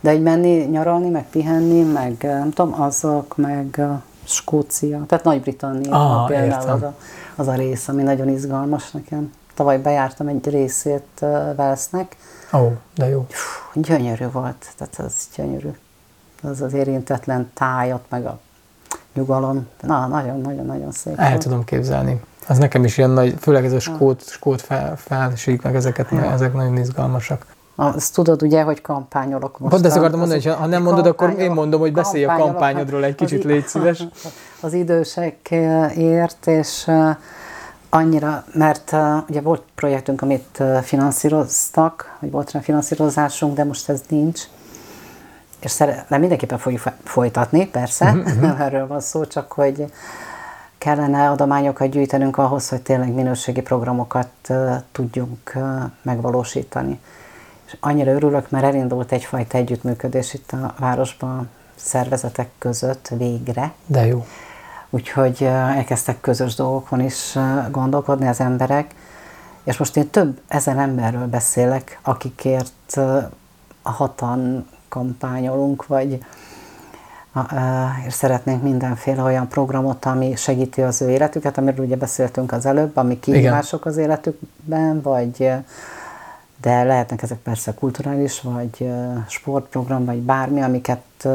[0.00, 3.80] De egy menni, nyaralni, meg pihenni, meg nem tudom, azok, meg
[4.24, 6.74] Skócia, tehát Nagy-Britannia Ah, például értem.
[6.74, 6.94] az a,
[7.40, 9.32] az a rész, ami nagyon izgalmas nekem.
[9.54, 11.24] Tavaly bejártam egy részét
[11.56, 12.16] Velsznek,
[12.52, 13.26] Ó, oh, de jó.
[13.28, 15.70] Fú, gyönyörű volt, tehát az gyönyörű.
[16.42, 18.38] Az az érintetlen tájat, meg a
[19.14, 19.68] nyugalom.
[19.80, 21.42] Na, nagyon-nagyon-nagyon szép El volt.
[21.42, 22.20] tudom képzelni.
[22.48, 26.32] Az nekem is ilyen nagy, főleg ez a skót, skót fel, felség, meg ezeket, Ja.
[26.32, 27.46] ezek nagyon izgalmasak.
[27.82, 29.72] Azt tudod ugye, hogy kampányolok most.
[29.72, 32.58] Pont ezt akartam mondani, hogy ha nem mondod, akkor én mondom, hogy beszélj a kampányolok,
[32.58, 34.04] kampányodról egy hát kicsit, légy szíves.
[34.60, 36.90] Az idősekért, és
[37.88, 38.96] annyira, mert
[39.28, 44.42] ugye volt projektünk, amit finanszíroztak, vagy volt rá finanszírozásunk, de most ez nincs.
[45.60, 45.76] És
[46.08, 49.84] de mindenképpen fogjuk folytatni, persze, Mhm, nem erről van szó, csak hogy
[50.78, 54.28] kellene adományokat gyűjtenünk ahhoz, hogy tényleg minőségi programokat
[54.92, 55.52] tudjunk
[56.02, 57.00] megvalósítani.
[57.70, 64.26] És annyira örülök, mert elindult egyfajta együttműködés itt a városban szervezetek között végre, De jó.
[64.90, 67.38] úgyhogy elkezdtek közös dolgokon is
[67.70, 68.94] gondolkodni az emberek,
[69.64, 73.00] és most én több ezer emberről beszélek, akikért
[73.82, 76.24] hatan kampányolunk, vagy
[78.06, 82.96] és szeretnénk mindenféle olyan programot, ami segíti az ő életüket, amiről ugye beszéltünk az előbb,
[82.96, 85.52] ami kihívások az életükben, vagy
[86.60, 88.90] de lehetnek ezek persze kulturális, vagy
[89.28, 91.28] sportprogram, vagy bármi, amiket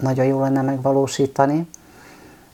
[0.00, 1.68] nagyon jó lenne megvalósítani,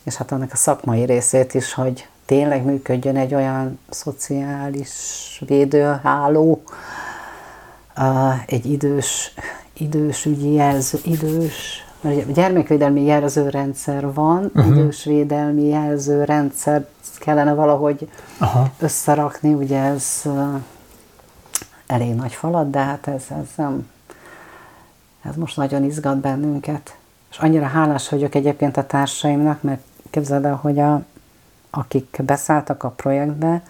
[0.03, 6.63] és hát annak a szakmai részét is, hogy tényleg működjön egy olyan szociális védőháló,
[8.47, 9.35] egy idős,
[9.73, 14.77] idős ügyi jelző, idős, mert gyermekvédelmi jelzőrendszer van, uh-huh.
[14.77, 16.87] idősvédelmi jelzőrendszer
[17.19, 18.71] kellene valahogy Aha.
[18.79, 20.23] összerakni, ugye ez
[21.89, 23.91] elég nagy falat, de hát ez, ez nem,
[25.23, 26.97] ez most nagyon izgat bennünket.
[27.31, 29.81] És annyira hálás vagyok egyébként a társaimnak, mert
[30.11, 31.05] képzeld el, hogy a,
[31.71, 33.63] akik beszálltak a projektbe,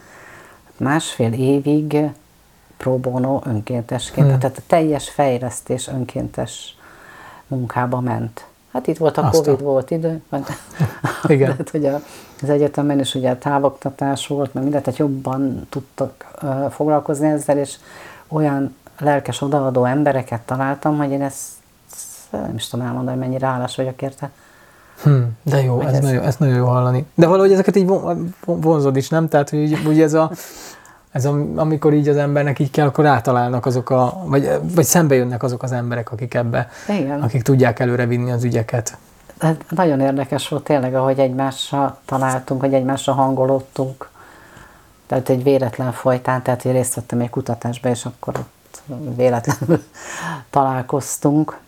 [0.77, 2.11] másfél évig
[2.77, 4.39] pro bono önkéntesként, Hmm.
[4.39, 6.77] tehát a teljes fejlesztés önkéntes
[7.47, 8.47] munkába ment.
[8.73, 9.43] Hát itt volt a Aztán.
[9.43, 10.43] Covid, volt idő, vagy
[11.27, 11.49] Igen.
[11.51, 12.01] tehát, hogy a,
[12.43, 17.75] az egyetemen is ugye távoktatás volt, meg mindent, tehát jobban tudtak uh, foglalkozni ezzel, és
[18.29, 21.47] olyan lelkes odaadó embereket találtam, hogy én ezt
[22.31, 24.31] nem is tudom elmondani, mennyire hálás vagyok érte.
[25.03, 27.07] Hm, de jó, Hogy ez, ez- nagyon, ez nagyon jó hallani.
[27.15, 29.29] De valahogy ezeket így von- von- vonzod is, nem?
[29.29, 30.31] Tehát, hogy ugye ez a,
[31.13, 35.15] ez a, amikor így az embernek így kell, akkor rátalálnak azok a, vagy, vagy szembe
[35.15, 37.23] jönnek azok az emberek, akik ebbe, Igen.
[37.23, 38.97] akik tudják előre vinni az ügyeket.
[39.39, 44.09] Hát nagyon érdekes volt tényleg, ahogy egymásra találtunk, hogy egymásra hangolódtunk.
[45.07, 48.83] Tehát egy véletlen folytán, tehát én részt vettem egy kutatásba, és akkor ott
[49.17, 49.85] véletlenül
[50.51, 51.59] találkoztunk,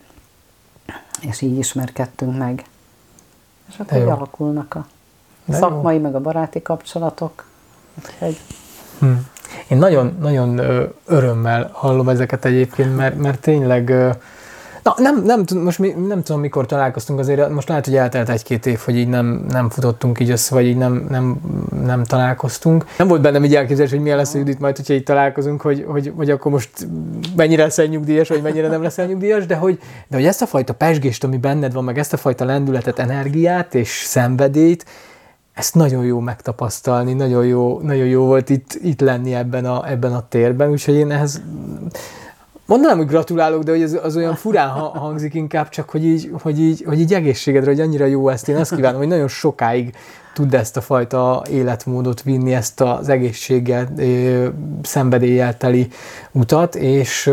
[1.21, 2.65] és így ismerkedtünk meg.
[3.69, 4.09] És akkor jó.
[4.09, 4.87] alakulnak a
[5.45, 5.59] De jó.
[5.59, 7.45] szakmai, meg a baráti kapcsolatok.
[7.95, 8.41] Úgyhogy
[9.01, 9.07] Hm.
[9.69, 10.61] Én nagyon, nagyon
[11.07, 13.95] örömmel hallom ezeket egyébként, mert, mert tényleg,
[14.83, 18.67] na, nem, nem, most mi, nem tudom, mikor találkoztunk, azért most lehet, hogy eltelt egy-két
[18.67, 21.41] év, hogy így nem, nem futottunk így össze, vagy így nem, nem,
[21.85, 22.85] nem találkoztunk.
[22.99, 25.85] Nem volt bennem így elképzelés, hogy milyen lesz a Judit majd, hogyha így találkozunk, hogy,
[25.89, 26.71] hogy, hogy akkor most
[27.37, 29.79] mennyire leszel nyugdíjas, vagy mennyire nem leszel nyugdíjas, de hogy,
[30.09, 33.75] de hogy ezt a fajta pesgést, ami benned van, meg ezt a fajta lendületet, energiát
[33.75, 34.85] és szenvedélyt,
[35.61, 40.13] ezt nagyon jó megtapasztalni, nagyon jó, nagyon jó volt itt, itt lenni ebben a, ebben
[40.13, 41.43] a térben, úgyhogy én ehhez
[42.67, 46.31] mondanám, hogy gratulálok, de hogy ez az olyan furán ha- hangzik inkább, csak hogy így,
[46.43, 48.49] hogy így, hogy így egészségedre, hogy annyira jó ezt.
[48.49, 49.95] Én azt kívánom, hogy nagyon sokáig
[50.35, 53.89] tudd ezt a fajta életmódot vinni, ezt az egészséggel,
[54.83, 55.89] szenvedéllyel teli
[56.33, 57.31] utat, és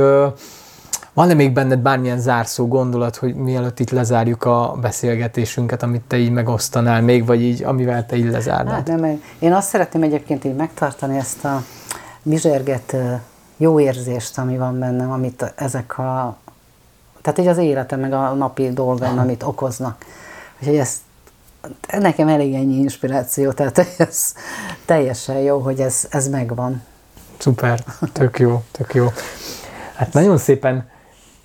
[1.17, 6.31] van-e még benned bármilyen zárszó gondolat, hogy mielőtt itt lezárjuk a beszélgetésünket, amit te így
[6.31, 8.73] megosztanál még, vagy így, amivel te így lezárnád?
[8.73, 11.63] Hát nem, én- azt szeretném egyébként így megtartani ezt a
[12.23, 13.21] bizsergető
[13.57, 16.37] jó érzést, ami van bennem, amit ezek a,
[17.21, 20.05] tehát így az életem, meg a napi dolgaim, amit okoznak.
[20.59, 20.95] Úgyhogy ez
[21.99, 24.33] nekem elég ennyi inspiráció, tehát ez
[24.85, 26.83] teljesen jó, hogy ez, ez megvan.
[27.37, 29.07] Szuper, tök jó, tök jó.
[29.95, 30.95] Hát nagyon szépen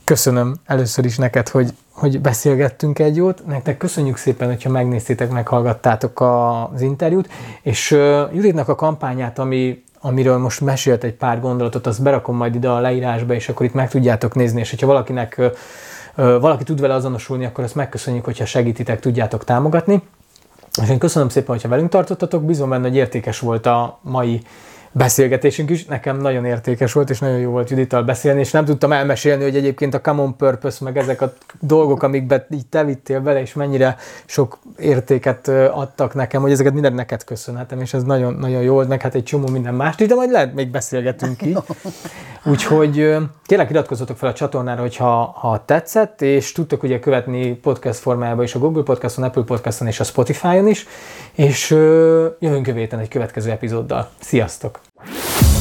[0.04, 3.46] köszönöm először is neked, hogy, hogy beszélgettünk egy jót.
[3.46, 7.28] Nektek köszönjük szépen, hogyha megnéztétek, meghallgattátok az interjút,
[7.62, 8.00] és uh,
[8.34, 12.80] Juditnak a kampányát, ami, amiről most mesélt egy pár gondolatot, azt berakom majd ide a
[12.80, 17.44] leírásba, és akkor itt meg tudjátok nézni, és hogyha valakinek uh, valaki tud vele azonosulni,
[17.44, 20.02] akkor azt megköszönjük, hogyha segítitek, tudjátok támogatni.
[20.82, 24.42] És én köszönöm szépen, hogyha velünk tartottatok, bízom benne, hogy értékes volt a mai
[24.92, 25.84] beszélgetésünk is.
[25.84, 29.56] Nekem nagyon értékes volt, és nagyon jó volt Judittal beszélni, és nem tudtam elmesélni, hogy
[29.56, 33.96] egyébként a Common Purpose, meg ezek a dolgok, amikbe így te vittél bele, és mennyire
[34.26, 38.88] sok értéket adtak nekem, hogy ezeket mindent neked köszönhetem, és ez nagyon, nagyon jó volt,
[38.88, 41.56] meg hát egy csomó minden más is, de majd lehet még beszélgetünk ki.
[42.44, 48.44] Úgyhogy kérlek iratkozzatok fel a csatornára, hogyha ha tetszett, és tudtok ugye követni podcast formájában
[48.44, 50.86] is a Google Podcaston, Apple Podcaston és a Spotify-on is,
[51.32, 51.70] és
[52.38, 54.08] jövünk jövő héten egy következő epizóddal.
[54.20, 54.81] Sziasztok!
[55.06, 55.51] you